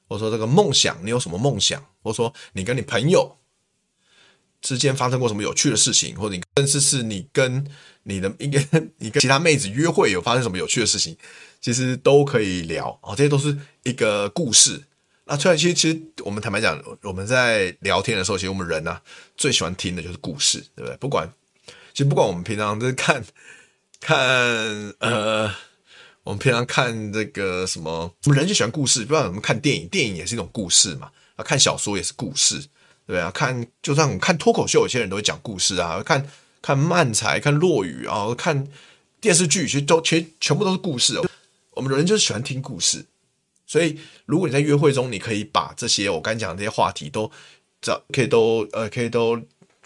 [0.07, 1.85] 或者说这个梦想，你有什么梦想？
[2.01, 3.37] 或者说你跟你朋友
[4.65, 7.63] 之间发生过什么有趣的事情，或者你甚至是你跟
[8.01, 8.59] 你的一个
[8.97, 11.15] 你跟其他妹子约会有发生什么有趣的事情，
[11.61, 14.81] 其实都可以聊啊，这些都是一个故事。
[15.25, 19.01] 那虽然其实其实我们坦白讲，我们在聊天的时候，其实我们人呢、啊、
[19.37, 20.97] 最喜欢听的就是故事，对不对？
[20.97, 21.31] 不管
[21.93, 23.23] 其实不管我们平常在看
[24.01, 24.17] 看
[24.99, 25.47] 呃，
[26.23, 29.05] 我们平常看这个什么，我们人就喜欢故事。
[29.05, 31.11] 不管我们看电影，电影也是一种故事嘛。
[31.35, 32.63] 啊，看小说也是故事，
[33.05, 33.31] 对啊。
[33.31, 36.01] 看就算我们看脱口秀，有些人都会讲故事啊。
[36.03, 36.27] 看
[36.61, 38.67] 看漫才，看落语啊，看
[39.19, 41.25] 电视剧，其实都其实全部都是故事哦。
[41.71, 43.05] 我们人就是喜欢听故事。
[43.67, 47.31] 所以，如果你在约会中，你可以把这些我刚讲的这些话题都
[47.81, 49.41] 找，可以都呃，可以都，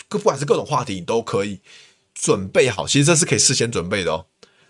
[0.10, 1.62] 不管是各种话题，你都可以
[2.14, 2.86] 准备好。
[2.86, 4.26] 其实这是可以事先准备的哦，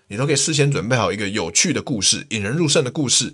[0.09, 3.33] 你都可以事先准备好一个有趣的故事、引人入胜的故事，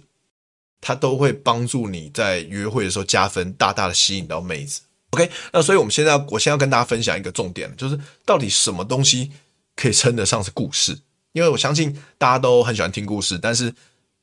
[0.80, 4.80] 它都会帮助你在约会的时候加分，大大的吸引到妹子。
[5.16, 9.32] OK，那所以我们现在，我现在要跟大家分享一个重点，就是到底什么东西
[9.76, 11.00] 可以称得上是故事？
[11.32, 13.74] 因为我相信大家都很喜欢听故事，但是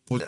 [0.05, 0.21] 不。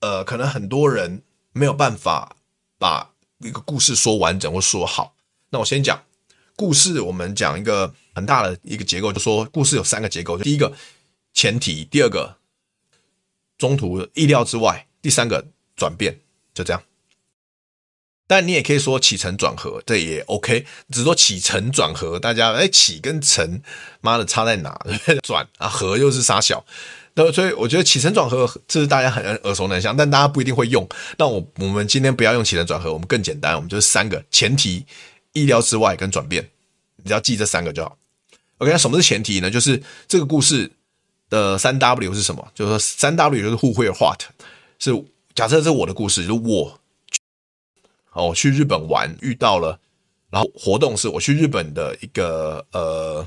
[0.00, 2.36] 呃，可能很多人没有办法
[2.78, 5.16] 把一个故事说完整或说好。
[5.50, 6.00] 那我先讲
[6.54, 10.72] 故事，我们讲一个很大的一个结构，就说故事有三个结构：第一个
[11.34, 12.36] 前提，第二个
[13.56, 15.44] 中途意料之外，第三个
[15.74, 16.20] 转变，
[16.54, 16.80] 就这样。
[18.28, 20.64] 但你也可以说起承转合，这也 OK。
[20.92, 23.60] 只说起承转合，大家哎，起跟承，
[24.00, 24.78] 妈的差在哪？
[25.26, 26.64] 转啊，合又是杀小。
[27.14, 30.88] 那所以我觉得起承转合这是大家很耳熟能详，但大家不一定会用。
[31.16, 34.86] 那我我们今天不要用起承转合，我们更简单，我们就是三个前提、
[35.32, 36.48] 意料之外跟转变，
[36.96, 37.96] 你只要记这三个就好。
[38.58, 39.50] OK，那什么是前提呢？
[39.50, 40.70] 就是这个故事
[41.30, 42.46] 的三 W 是什么？
[42.54, 44.22] 就是说三 W 就是 Who、Where、What，
[44.78, 44.92] 是
[45.34, 46.77] 假设这是我的故事，就是我
[48.18, 49.78] 哦，去日本玩遇到了，
[50.28, 53.26] 然后活动是我去日本的一个呃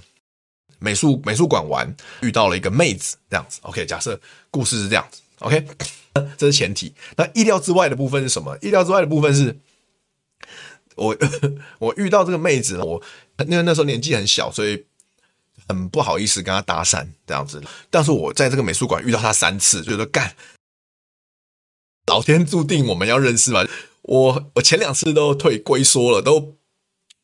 [0.80, 3.60] 美术美术馆玩遇到了一个妹子这样子。
[3.64, 4.20] OK，假设
[4.50, 5.22] 故事是这样子。
[5.40, 5.66] OK，
[6.38, 6.94] 这是前提。
[7.16, 8.58] 那意料之外的部分是什么？
[8.62, 9.58] 意料之外的部分是
[10.96, 11.18] 我
[11.80, 13.02] 我遇到这个妹子，我
[13.48, 14.86] 因为那时候年纪很小，所以。
[15.68, 20.36] 很不好意思跟她搭讪这样子，但是我在这个美术馆遇到她三次，觉得干，
[22.08, 23.66] 老天注定我们要认识嘛。
[24.04, 26.56] 我我前两次都退龟缩了，都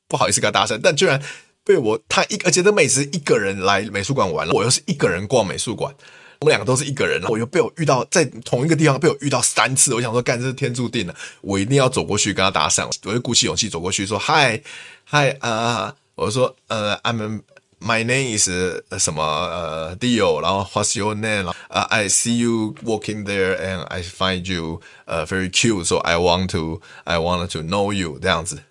[0.08, 1.22] 不好意思跟他搭讪，但居然
[1.64, 5.94] 被我他一，而且这妹子一个人来美术馆玩了，我又是一个人逛美术馆，
[6.40, 14.62] 我们两个都是一个人，我又被我遇到在同一个地方被我遇到三次，我想说干，这是天注定的，我一定要走过去跟他搭讪，我就鼓起勇气走过去说嗨
[15.04, 17.42] 嗨啊，我说呃，I'm
[17.80, 18.50] My name is
[18.98, 21.54] 什么呃 Dio，然后 What's your name？
[21.70, 27.48] 呃、uh,，I see you walking there and I find you 呃、very cute，so I want to I want
[27.52, 28.64] to know you 这样子。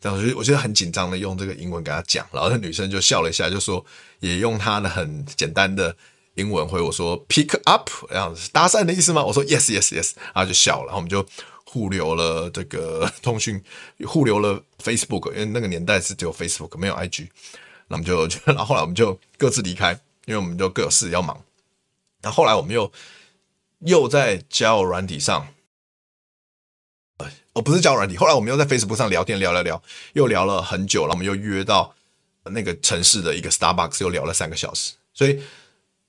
[0.00, 3.84] 这样我觉得我觉得很紧张的用这个英文跟他讲，然后那女生就笑了一下，就说
[4.20, 5.94] 也用她的很简单的
[6.34, 9.22] 英文回我说 pick up 这样子搭讪的意思吗？
[9.22, 11.26] 我说 yes yes yes，然后就笑了，然后我们就
[11.64, 13.62] 互留了这个通讯，
[14.06, 17.28] 互留了 Facebook，因为那个年代是只有 Facebook 没有 IG。
[17.88, 19.92] 那我们 就，然后后来我们就各自离开，
[20.26, 21.42] 因为我们就各有事要忙。
[22.20, 22.92] 然后后来我们又
[23.80, 25.48] 又在交友软体上，
[27.52, 29.82] 哦，不是交友软体，后来我们又在 Facebook 上聊天，聊聊聊，
[30.12, 31.12] 又聊了很久了。
[31.12, 31.94] 我们又约到
[32.44, 34.94] 那个城市的一个 Starbucks，又聊了三个小时。
[35.14, 35.40] 所以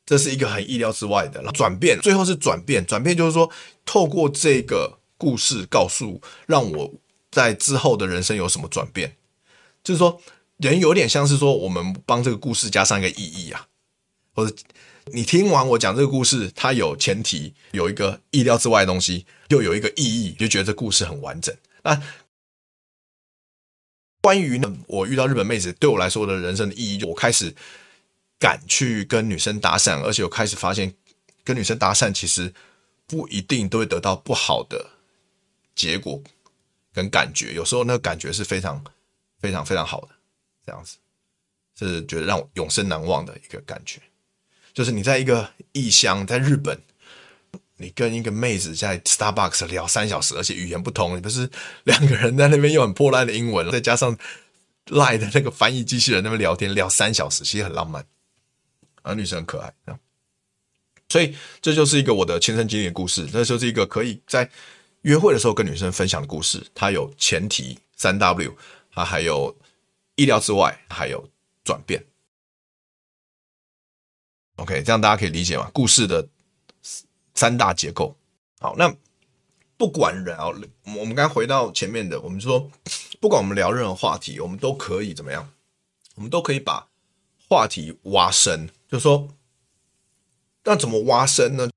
[0.06, 3.50] 这是一个很意料之外的转变，最后是转变，转变就是说，
[3.86, 6.94] 透过这个故事告诉，让我
[7.32, 9.16] 在之后的人生有什么转变，
[9.84, 10.20] 就是说。
[10.60, 13.68] 人有点像是说，我们帮这个故事加上一个意义啊，
[14.34, 14.54] 或者
[15.14, 21.56] 你听完我讲这个故事，它有前提，有一个意料之外的东西，又有一个意义，就觉得这故事很完整。
[21.84, 22.02] 那
[24.22, 27.56] 关于呢，我遇到日本妹子对我来说的人生的意义，就我开始
[28.38, 30.94] 敢去跟女生搭讪，而且我开始发现
[31.46, 32.54] 跟女生搭讪其实
[33.08, 34.90] 不一定都会得到不好的
[35.74, 36.22] 结果
[36.94, 38.84] 跟感觉，有时候那个感觉是非常
[39.40, 40.10] 非常非常好的。
[40.70, 40.98] 这样子
[41.76, 44.00] 是觉得让我永生难忘的一个感觉，
[44.72, 46.80] 就是你在一个异乡，在日本，
[47.78, 51.50] 你跟一个妹子在 Starbucks 聊三小时，而且语言不通，你不是
[51.86, 54.16] 两个人在那边用很破烂的英文，再加上
[54.86, 58.06] Line 的那个翻译机器人那边聊天聊三小时，其实很浪漫，
[59.02, 59.74] 而女生很可爱，
[61.08, 64.48] 所以这就是一个我的亲身经历的故事，这就是一个可以在
[65.02, 66.64] 约会的时候跟女生分享的故事。
[66.76, 68.56] 它有前提三 W，
[68.94, 69.56] 它还有。
[70.20, 71.30] 意料之外，还有
[71.64, 72.06] 转变。
[74.58, 75.72] OK，这样大家可以理解吗？
[75.74, 76.28] 故事的
[77.34, 78.18] 三大结构。
[78.60, 78.94] 好，那
[79.78, 80.48] 不管人啊，
[80.98, 82.70] 我们刚回到前面的，我们说，
[83.22, 85.50] 不管我们聊任何话题，我们都可以怎么样？
[86.16, 86.90] 我们都可以把
[87.48, 88.70] 话题挖深。
[88.90, 89.30] 就是说，
[90.66, 91.70] 那怎么挖深呢？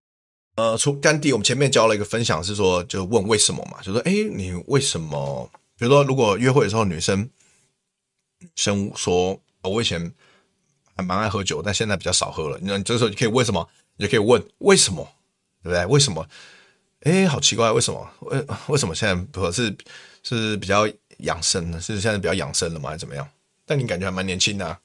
[0.57, 3.81] 呃，从甘地，我们前面教了一个分享，是说，就问为什么嘛？
[3.81, 5.49] 就说，哎，你为什么？
[5.79, 7.31] 比如说，如果约会的时候，女生。
[8.57, 10.13] 生说：“我以前
[10.97, 12.59] 还蛮爱喝酒，但现在比较少喝了。
[12.63, 13.69] 那你这时候你可以问什么？
[13.97, 15.07] 你就可以问为什么，
[15.63, 15.85] 对不对？
[15.87, 16.27] 为什么？
[17.01, 18.11] 哎，好奇怪，为什么？
[18.21, 19.77] 为为什么现在不是
[20.23, 20.89] 是比较
[21.19, 21.81] 养生呢？
[21.81, 22.91] 是现在比较养生了吗？
[22.91, 23.29] 还是怎么样？
[23.67, 24.79] 但你感觉还蛮年轻的啊，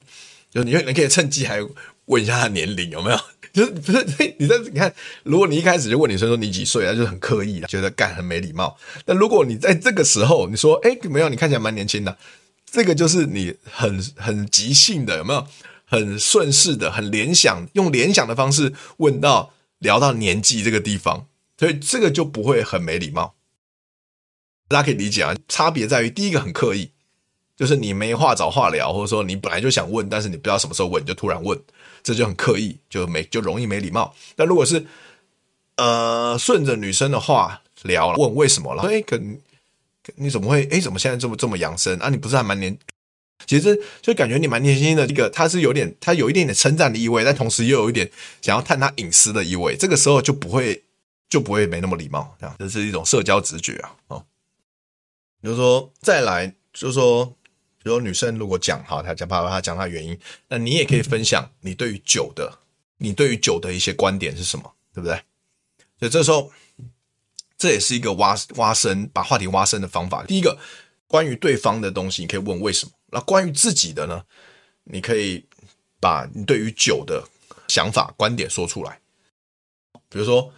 [0.50, 1.58] 就你你可以趁机还
[2.06, 3.18] 问一下他年龄有没有？
[3.52, 4.04] 就是不是
[4.38, 8.76] 你在你看，如果你一开始就问女生说你几岁，那就很刻意了，觉得干很没礼貌。
[9.04, 12.16] 但如果你在这个时候你说哎没有，你看起来蛮年轻的。”
[12.70, 15.46] 这个就是你很很即兴的，有没有？
[15.90, 23.34] 很顺势的，很联想，用联想的方式问到聊到年纪这个地方，所以这个就不会很没礼貌。
[24.68, 26.90] 大家可以理解啊，差别在于第一个很刻意，
[27.56, 31.58] 就是你没话找话聊，或者说你本来就想问，但是你不知道什么时候问，你就突然问，
[32.02, 34.14] 这就很刻意，就没就容易没礼貌。
[34.36, 34.84] 但如果是
[35.76, 39.18] 呃顺着女生的话聊了，问为什么了，哎，可。
[40.16, 40.66] 你怎么会？
[40.70, 42.08] 哎，怎么现在这么这么养生啊？
[42.08, 42.76] 你不是还蛮年，
[43.46, 45.06] 其实就感觉你蛮年轻的。
[45.06, 49.76] 这个他是有点，他有一点点称赞的意味，但同时又有一点想要探他隐私的意味。
[49.76, 50.82] 这个时候就不会
[51.28, 53.96] 就不会没那么礼貌，这样这是一种社交直觉啊。
[54.08, 54.24] 哦，
[55.40, 57.26] 比如说再来，就是说，
[57.82, 62.58] 比如说女生如果讲哈，她讲爸爸，她讲她原因，那你也可以分享你对于酒的，
[62.98, 65.20] 你对于酒的一些观点是什么，对不对？
[65.98, 66.50] 所以这时候。
[67.58, 70.24] 这也是一个挖挖深，把话题挖深的方法。
[70.24, 70.56] 第一个，
[71.08, 72.92] 关于对方的东西，你可以问为什么。
[73.10, 74.22] 那关于自己的呢？
[74.84, 75.44] 你可以
[76.00, 77.22] 把你对于酒的
[77.66, 79.00] 想法、观点说出来。
[80.08, 80.52] 比如说，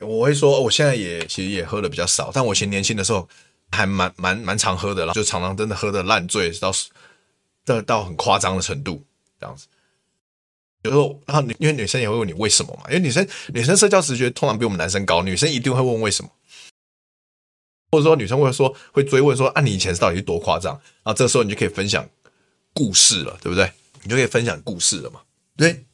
[0.00, 3.28] 我会说，我现在也其实也喝的比较少，但我以前年轻的时候
[3.70, 6.72] 还蛮蛮蛮常喝的，然后就常常真的喝的烂醉，到
[7.64, 9.04] 到到很夸张的程度
[9.40, 9.66] 这样子。
[10.82, 16.30] 有时候，然后因为女生也会问你为什么嘛，因为女生女生社交直觉通常比我们男生高，女生一定会问为什么，
[17.90, 20.74] 或者说女生会说会追问说啊，你以前是到底是多夸张？
[21.02, 22.08] 然后这时候你就可以分享
[22.72, 23.70] 故事了，对不对？
[24.04, 25.20] 你就可以分享故事了嘛。
[25.56, 25.84] 对，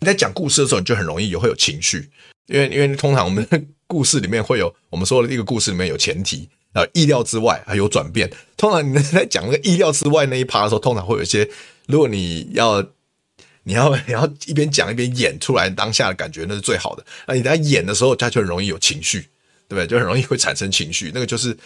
[0.00, 2.10] 你在讲故事的时候，你就很容易有会有情绪，
[2.48, 3.48] 因为因为通常我们
[3.88, 8.30] 故事里面会有我们说的一个故事里面有前提啊，意料之外还有转变。
[8.58, 11.48] 通常你在讲那个意料之外那一趴的时候，通常会有一些，
[11.86, 12.86] 如果你要。
[13.64, 17.04] 你要 你要一边讲一边演出来当下的感觉，那是最好的。
[17.26, 19.20] 那你在演的时候，他就很容易有情绪，
[19.66, 19.86] 对不对？
[19.86, 21.56] 就很容易会产生情绪，那个就是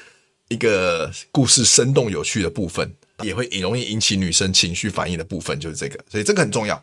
[0.48, 2.90] 一个故事生动有趣的部分，
[3.22, 5.98] 也会容易引起女生情绪反应的部分，就是这个。
[6.10, 6.82] 所以这个很重要。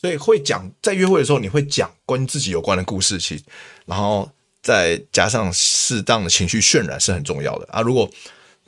[0.00, 3.42] 所以会讲在约会的时候，你会讲关于自己有关的故事，其
[3.86, 4.30] 然后
[4.62, 7.80] 再加上适当的情绪渲染是很重要的啊。
[7.80, 8.08] 如果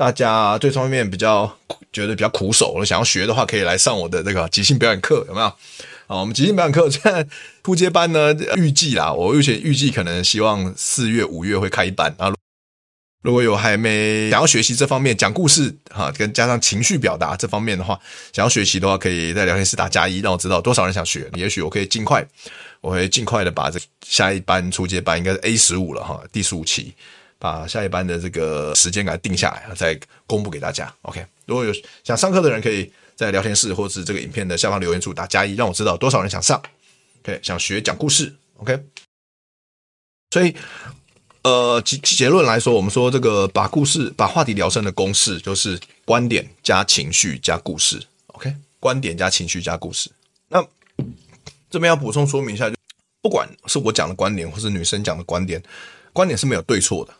[0.01, 1.55] 大家对这方面比较
[1.93, 5.47] 觉得比较苦手，想要学的话，可以来上我的这个即兴表演课，有没有？
[6.07, 7.27] 啊，我们即兴表演课现在
[7.63, 12.33] 初阶班呢，预计啦，我预计预计可能希望四月五月会开一班啊。
[13.23, 18.01] 如果有还没想要学习这方面讲故事哈，跟加上情绪表达这方面的话，
[18.33, 21.29] 想要学习的话，可以在聊天室打加一，让我知道多少人想学。
[21.35, 22.27] 也许我可以尽快，
[22.81, 26.95] 我会尽快的把这下一班初阶班应该是 A 十五了哈，第十五期。
[27.41, 30.95] 把下一班的这个时间给它定下来，再公布给大家。
[31.03, 31.73] OK，如果有
[32.05, 36.63] 想上课的人，可以在聊天室或是这个影片的下方留言处打加一，让我知道多少人想上。
[37.23, 38.37] OK，想学讲故事。
[38.59, 38.79] OK，
[40.31, 40.55] 所以
[41.43, 48.03] 呃结结论来说，我们说这个把故事把话题聊深的公式就是观点加情绪加故事。
[48.29, 50.11] OK，观点加情绪加故事。
[50.49, 50.63] 那
[51.71, 52.77] 这边要补充说明一下，就
[53.23, 55.63] 不管是我讲的观点，或是女生讲的观点，
[56.13, 57.15] 观点是没有对错的。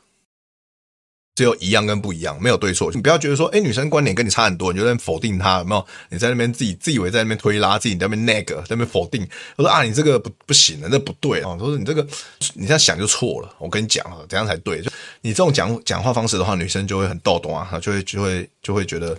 [1.41, 2.93] 只有一样跟不一样，没有对错。
[2.93, 5.87] 你不要觉得说，哎，女生观点跟你差很多，你就在否定她，有没有？
[6.11, 9.27] 你在那边自己自以为在那边推拉，自己在那边那个，在那边否定。
[9.57, 11.57] 我说啊，你这个不不行的，那不对啊。
[11.59, 12.07] 他说你这个
[12.53, 13.51] 你这样想就错了。
[13.57, 14.83] 我跟你讲啊，怎样才对？
[14.83, 14.91] 就
[15.23, 19.17] 你这种讲讲话方式的话，女生就会很逗懂啊，就会就会就会觉得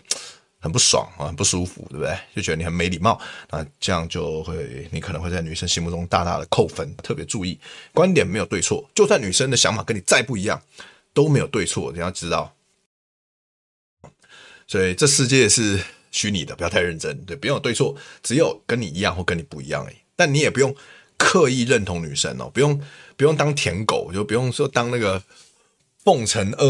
[0.60, 2.16] 很不爽啊，很不舒服，对不对？
[2.36, 3.20] 就觉得你很没礼貌。
[3.50, 6.96] 那这样就会你可能会在女生心目中大大的扣分。
[7.02, 7.60] 特别注意，
[7.96, 10.62] 观点没有对错，就算女生的想法跟你再不一样。
[11.14, 12.56] 都没有对错，你要知道，
[14.66, 15.80] 所以这世界是
[16.12, 17.26] 虚拟的，不要太认真。
[17.26, 19.96] 对，不用有对错，只有跟你一样或跟你不一样而已。
[20.16, 20.74] 但你也不用
[21.18, 22.82] 刻意认同女生哦，不用
[23.18, 25.22] 不用当舔狗，就不用说当那个
[26.04, 26.66] 奉承阿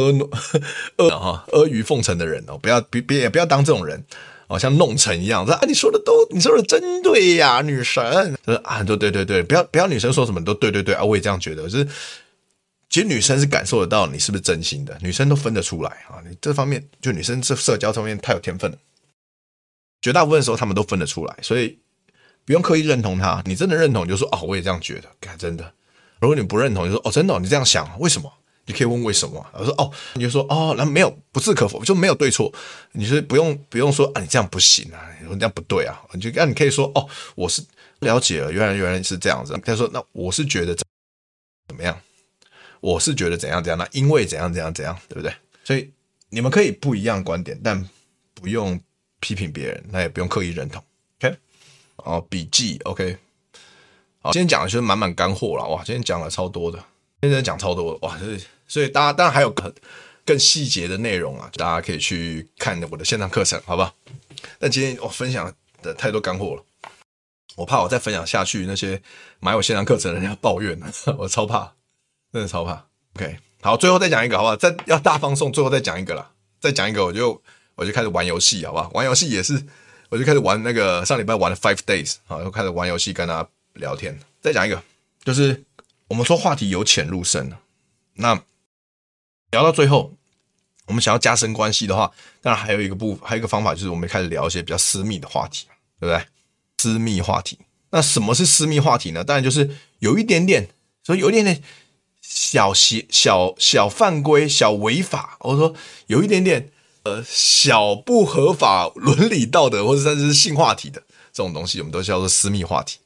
[1.06, 4.04] 阿哈阿谀奉承的人哦，不要别别也不要当这种人
[4.48, 11.88] 哦，像弄臣一样说啊，你说的都你说的真对呀，女神就是啊，对对对对，不要不要女生说什么都对对对啊，我也这样觉得，就是。
[12.92, 16.22] 其实女生是感受得到你是不是真心的，女生都分得出来啊。
[16.30, 18.78] 你这方面就女生这社交方面太有天分了，
[20.02, 21.80] 绝大部分时候她们都分得出来，所以
[22.44, 23.42] 不用刻意认同她。
[23.46, 25.74] 你真的认同，你就说哦，我也这样觉得，真的。
[26.20, 28.32] 如果你不认同，就说哦，真的，你这样想，为什么？
[28.66, 29.44] 你可以问为什么。
[29.54, 32.54] 我说哦，你就说哦，那没有，不置可否，就没有对错。
[32.92, 36.02] 你是不用不用说啊，你这样不行啊，你说这样不对啊。
[36.12, 37.64] 你就那你可以说哦，我是
[38.00, 39.58] 了解了，原来原来是这样子。
[39.64, 41.98] 他说那我是觉得怎么样？
[42.82, 45.34] 我是觉得怎样怎样，那因为怎样怎样怎样，对不对？
[45.64, 45.90] 所以
[46.30, 47.88] 你们可以不一样观点，但
[48.34, 48.78] 不用
[49.20, 50.84] 批评别人，那也不用刻意认同。
[51.20, 51.38] OK，
[51.98, 53.18] 哦，笔记 OK。
[54.24, 55.84] 好，今天讲的就是满满干货了，哇！
[55.84, 56.84] 今天讲了超多的，
[57.22, 58.18] 今天讲超多的，哇！
[58.18, 59.74] 所以所以大家当然还有更
[60.26, 63.96] 更细节的内容啊，大家可以去看我的线上课程，好不好？
[64.60, 65.52] 但今天我分享
[65.82, 66.64] 的太多干货了，
[67.56, 69.02] 我怕我再分享下去，那些
[69.40, 71.74] 买我线上课程的人要抱怨了， 我超怕。
[72.34, 74.56] 真的超怕，OK，好，最后再讲一个，好不好？
[74.56, 77.42] 再要大放送，最后再讲一个啦，再讲一个，我就
[77.76, 78.90] 我就开始玩游戏，好不好？
[78.94, 79.62] 玩游戏也是，
[80.08, 84.18] 我就开始玩那个上礼拜玩的 Five Days，好，又开始玩游戏跟大家聊天。
[84.40, 84.82] 再讲一个，
[85.26, 85.62] 就是
[86.08, 87.52] 我们说话题由浅入深，
[88.14, 88.42] 那
[89.52, 90.14] 聊到最后，
[90.86, 92.10] 我们想要加深关系的话，
[92.42, 95.68] 当然还有一个部，还有一个方法，就是我们开始聊一些比较私密的话题，
[96.00, 96.26] 对不对？
[96.78, 97.60] 私密话题，
[97.90, 99.22] 那什么是私密话题呢？
[99.22, 99.70] 当然就是
[100.00, 100.70] 有一点点，
[101.04, 101.62] 所以有一点点。
[102.34, 105.76] 小邪小小犯规、小违法，或者说
[106.08, 106.72] 有一点点
[107.04, 111.04] 呃小不合法、伦理道德，或者甚至是性话题的
[111.34, 113.00] 这种东西，我们都叫做私密话题。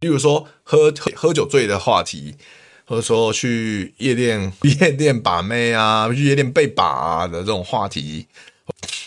[0.00, 2.34] 例如说喝喝酒醉的话题，
[2.84, 8.26] 或者说去夜店 夜店把妹啊，去夜店被把的这种话题，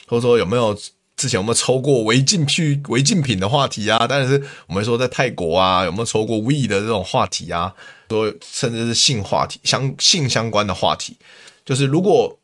[0.08, 0.80] 或者说有没有
[1.20, 4.08] 之前有没有抽过违禁去违禁品的话题啊？
[4.08, 7.76] 当然是我们说在泰国啊有没有抽过 we 的这种话题啊？
[8.08, 11.18] 说甚至是性话题相性相关的话题，
[11.66, 12.40] 就是如果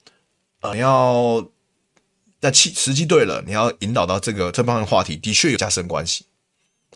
[0.59, 1.47] 呃，你要
[2.41, 6.25] 在气时机对了，你要引导到这个这方面话题，的确有加深关系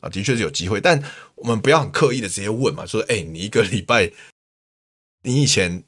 [0.02, 0.82] 啊，的确是有机会。
[0.82, 1.02] 但
[1.36, 4.12] 我们不要很刻意的直接问嘛，说，哎，你一个礼拜，
[5.24, 5.84] 你以前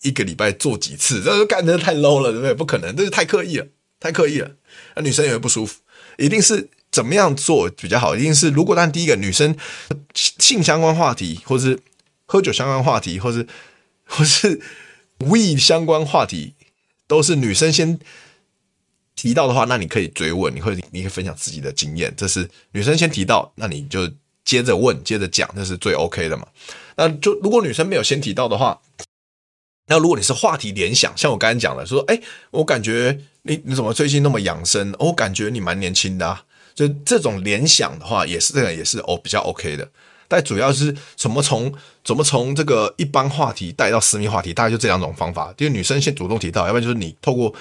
[0.00, 1.22] 一个礼拜做几次？
[1.22, 2.54] 这干的太 low 了，对不对？
[2.54, 3.66] 不可能，这是太刻意了，
[4.00, 4.56] 太刻意了，
[4.96, 5.80] 那女生也会不舒服。
[6.18, 8.16] 一定是怎么样做比较好？
[8.16, 9.54] 一定是如果当第一个女生
[10.14, 11.78] 性相关话题，或是
[12.24, 13.46] 喝酒相关话题，或是
[14.06, 14.58] 或是
[15.18, 16.54] we 相关话题，
[17.06, 17.98] 都是女生先
[19.14, 22.14] 提到的话，那你可以追问，你会你可以分享自己的经验。
[22.16, 24.10] 这是女生先提到，那你就
[24.42, 26.48] 接着问，接着讲，这是最 OK 的嘛。
[26.96, 28.80] 那就如果女生没有先提到的话，
[29.88, 32.18] 那如果你是话题联想，像我刚才讲的，说，哎，
[32.52, 33.20] 我感觉。
[33.46, 34.94] 你你怎么最近那么养生？
[34.98, 36.42] 我感觉你蛮年轻的啊，
[36.74, 39.88] 就这种联想的话，也是这个也是哦比较 OK 的。
[40.28, 41.72] 但主要是怎么从
[42.04, 45.54] 怎么从这个一般话题带到私密话题，大概就这两种方法。
[45.56, 47.54] 就是女生先主动提到，要不然就是你透过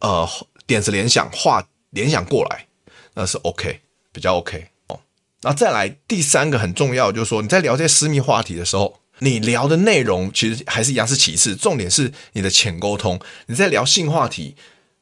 [0.00, 0.28] 呃
[0.66, 2.66] 点子联想话联想过来，
[3.14, 3.80] 那是 OK
[4.12, 5.00] 比较 OK 哦。
[5.40, 13.18] 那再来第三个很重要，就是说你在聊这些私密话题的时候，你聊的内容其实还是一样是其次，重点是你的浅沟通。
[13.46, 14.54] 你在聊性话题。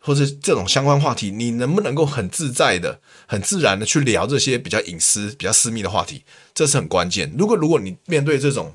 [0.03, 6.25] 或是这种相关话题，你能不能够很自在的、很自然的去聊这些比较隐私、比较私密的话题，
[6.55, 7.31] 这是很关键。
[7.39, 8.75] 如果如果你面对这种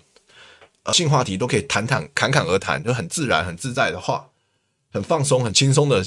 [0.83, 4.29] 呃性话题都可以谈谈、侃侃而谈，就很自然、很自在的话，
[4.91, 6.05] 很放松、很轻松的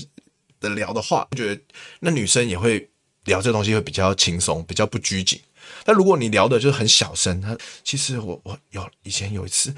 [0.60, 1.60] 的聊的话，我觉得
[1.98, 2.88] 那女生也会
[3.24, 5.40] 聊这东西会比较轻松、比较不拘谨。
[5.84, 9.74] 但如果你聊的就是很小声，他其实我我有以前有一次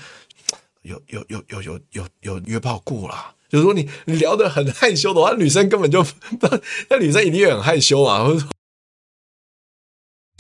[0.83, 3.35] 有有有有有有有约炮过啦。
[3.51, 6.07] 就是说你你聊得很害羞的话，女生根本就，
[6.89, 8.49] 那女生一定会很害羞啊，或者说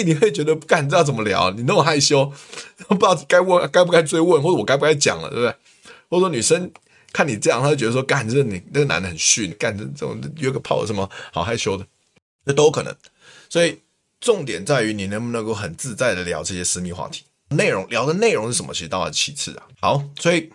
[0.05, 2.33] 你会觉得干，知道怎么聊，你那么害羞，
[2.89, 5.55] 不知道该问该不该追问，或者我该不该讲了，对不对？
[6.09, 6.71] 或者说女生
[7.13, 11.85] 看你这样，她就觉得说干，这你那个男的很逊，干这这种约个炮有什么好害羞的，
[12.45, 12.95] 那都有可能。
[13.49, 13.81] 所以
[14.21, 19.67] 重点在于你能不能够很自在的聊这些私密话题，内容聊的内容是什么，其实当然其次啊。
[19.81, 20.49] 好，所以。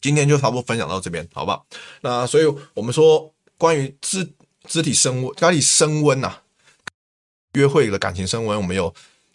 [0.00, 1.66] 今天就差不多分享到这边，好不好？
[2.00, 2.44] 那所以
[2.74, 4.32] 我们说关于肢
[4.66, 6.38] 肢体升温、肢体升温呐，
[7.52, 8.94] 约会的感情升温，我们有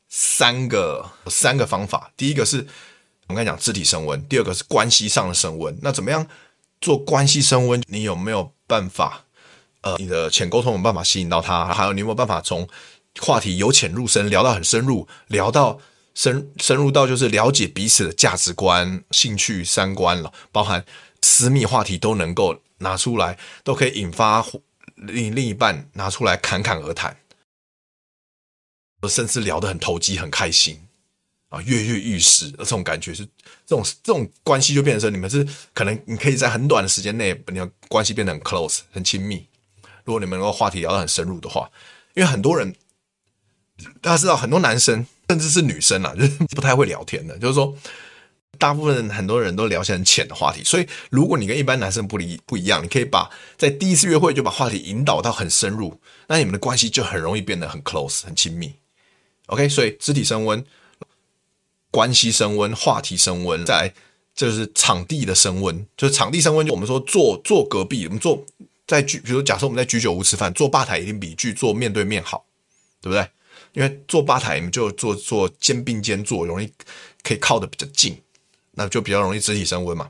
[0.09, 2.11] 三个三个方法。
[2.18, 2.66] 第一个是
[3.28, 5.78] 我们刚讲肢体升温，第二个是关系上的升温。
[5.82, 6.26] 那怎么样
[6.82, 7.84] 做关系升温？
[7.88, 9.26] 你有没有办法？
[9.82, 11.66] 呃，你的浅沟通有办法吸引到他？
[11.66, 12.68] 还有你有没有办法从
[13.20, 15.80] 话题由浅入深，聊到很深入，聊到。
[16.16, 20.84] 深深入到就是了解彼此的价值观、兴趣、三观了，包含
[21.22, 24.43] 私密话题都能够拿出来，都可以引发
[24.95, 27.18] 另另一半拿出来侃侃而谈，
[29.09, 30.88] 甚至聊得很投机、很开心
[31.49, 33.26] 啊，跃跃欲试，这种感觉是
[33.66, 39.45] 这种这种关系就变成你们是可能你可以在很短的时间内，你的关系变得很 close、很亲密。
[40.05, 41.70] 如果你们能够话题聊得很深入的话，
[42.13, 42.74] 因为很多人
[44.01, 45.05] 大家知道，很多男生。
[45.30, 47.38] 甚至是女生啊， 就是不太会聊天的。
[47.39, 47.76] 就是说，
[48.57, 50.63] 大部分很多人都聊些很浅的话题。
[50.63, 58.73] 所以，如果你跟一般男生不一不一样，你可以把在第一次约会就把话题引导到很深入，那你们的关系就很容易变得很 close、很亲密。
[59.47, 60.63] OK，所以肢体升温、
[61.91, 63.93] 关系升温、话题升温，再来
[64.36, 65.86] 就是场地的升温。
[65.97, 68.45] 就是场地升温，就我们说坐坐隔壁，我们坐
[68.88, 72.45] 在居，比如假设我们在居酒屋吃饭，坐吧台一定比去坐面对面好，
[73.01, 73.28] 对不对？
[73.76, 76.71] 因为坐吧台，你们就坐坐肩并肩坐，容易
[77.21, 78.17] 可以靠的比较近，
[78.71, 80.09] 那就比较容易肢体升温嘛。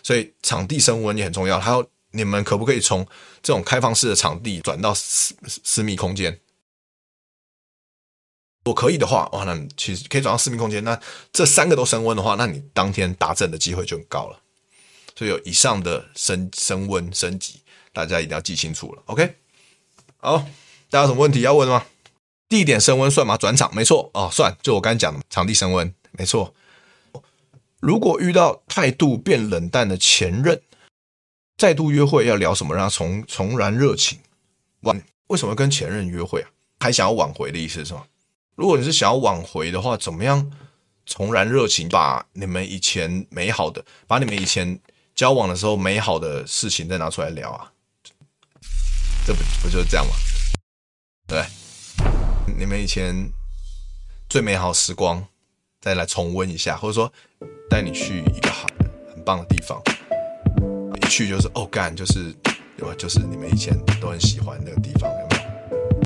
[0.00, 1.58] 所以场地升温也很重要。
[1.58, 3.04] 还有，你们可不可以从
[3.42, 6.40] 这种开放式的场地转到私私密空间？
[8.64, 10.84] 如果可以的话，哇，那其实可以转到私密空间。
[10.84, 10.98] 那
[11.32, 14.40] 这三个都升温的话，那你当天达阵的机会就很高了。
[15.16, 17.60] 所以有以上的升升温升级，
[17.92, 19.02] 大家一定要记清楚了。
[19.06, 19.34] OK，
[20.18, 20.38] 好，
[20.88, 21.84] 大家有什么问题要问吗？
[22.50, 23.36] 地点升温算吗？
[23.36, 24.54] 转场没错哦，算。
[24.60, 26.52] 就我刚才讲的，场地升温没错。
[27.78, 30.60] 如果遇到态度变冷淡的前任，
[31.56, 34.18] 再度约会要聊什么，让他重重燃热情？
[34.80, 36.50] 挽为什么跟前任约会啊？
[36.80, 38.04] 还想要挽回的意思是吗？
[38.56, 40.50] 如果你是想要挽回的话，怎么样
[41.06, 41.88] 重燃热情？
[41.88, 44.80] 把你们以前美好的，把你们以前
[45.14, 47.70] 交往的时候美好的事情再拿出来聊啊？
[49.24, 50.12] 这不不就是这样吗？
[51.28, 51.44] 对。
[52.58, 53.14] 你们以前
[54.28, 55.24] 最美好时光，
[55.80, 57.12] 再来重温一下，或者说
[57.68, 58.66] 带你去一个好
[59.14, 59.80] 很棒的地方，
[61.02, 62.34] 一去就是哦干，就是
[62.78, 62.94] 有？
[62.94, 66.02] 就是你们以前都很喜欢那个地方，有没有？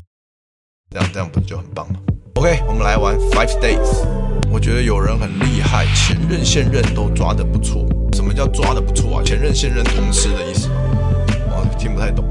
[0.91, 1.99] 这样这样不是就很棒吗
[2.35, 4.05] ？OK，我们来玩 Five Days。
[4.51, 7.85] 我觉得有人很厉害，前任现任都抓得不错。
[8.13, 9.23] 什么叫抓得不错啊？
[9.23, 10.75] 前任现任同时的意思吗？
[11.77, 12.23] 听不太懂。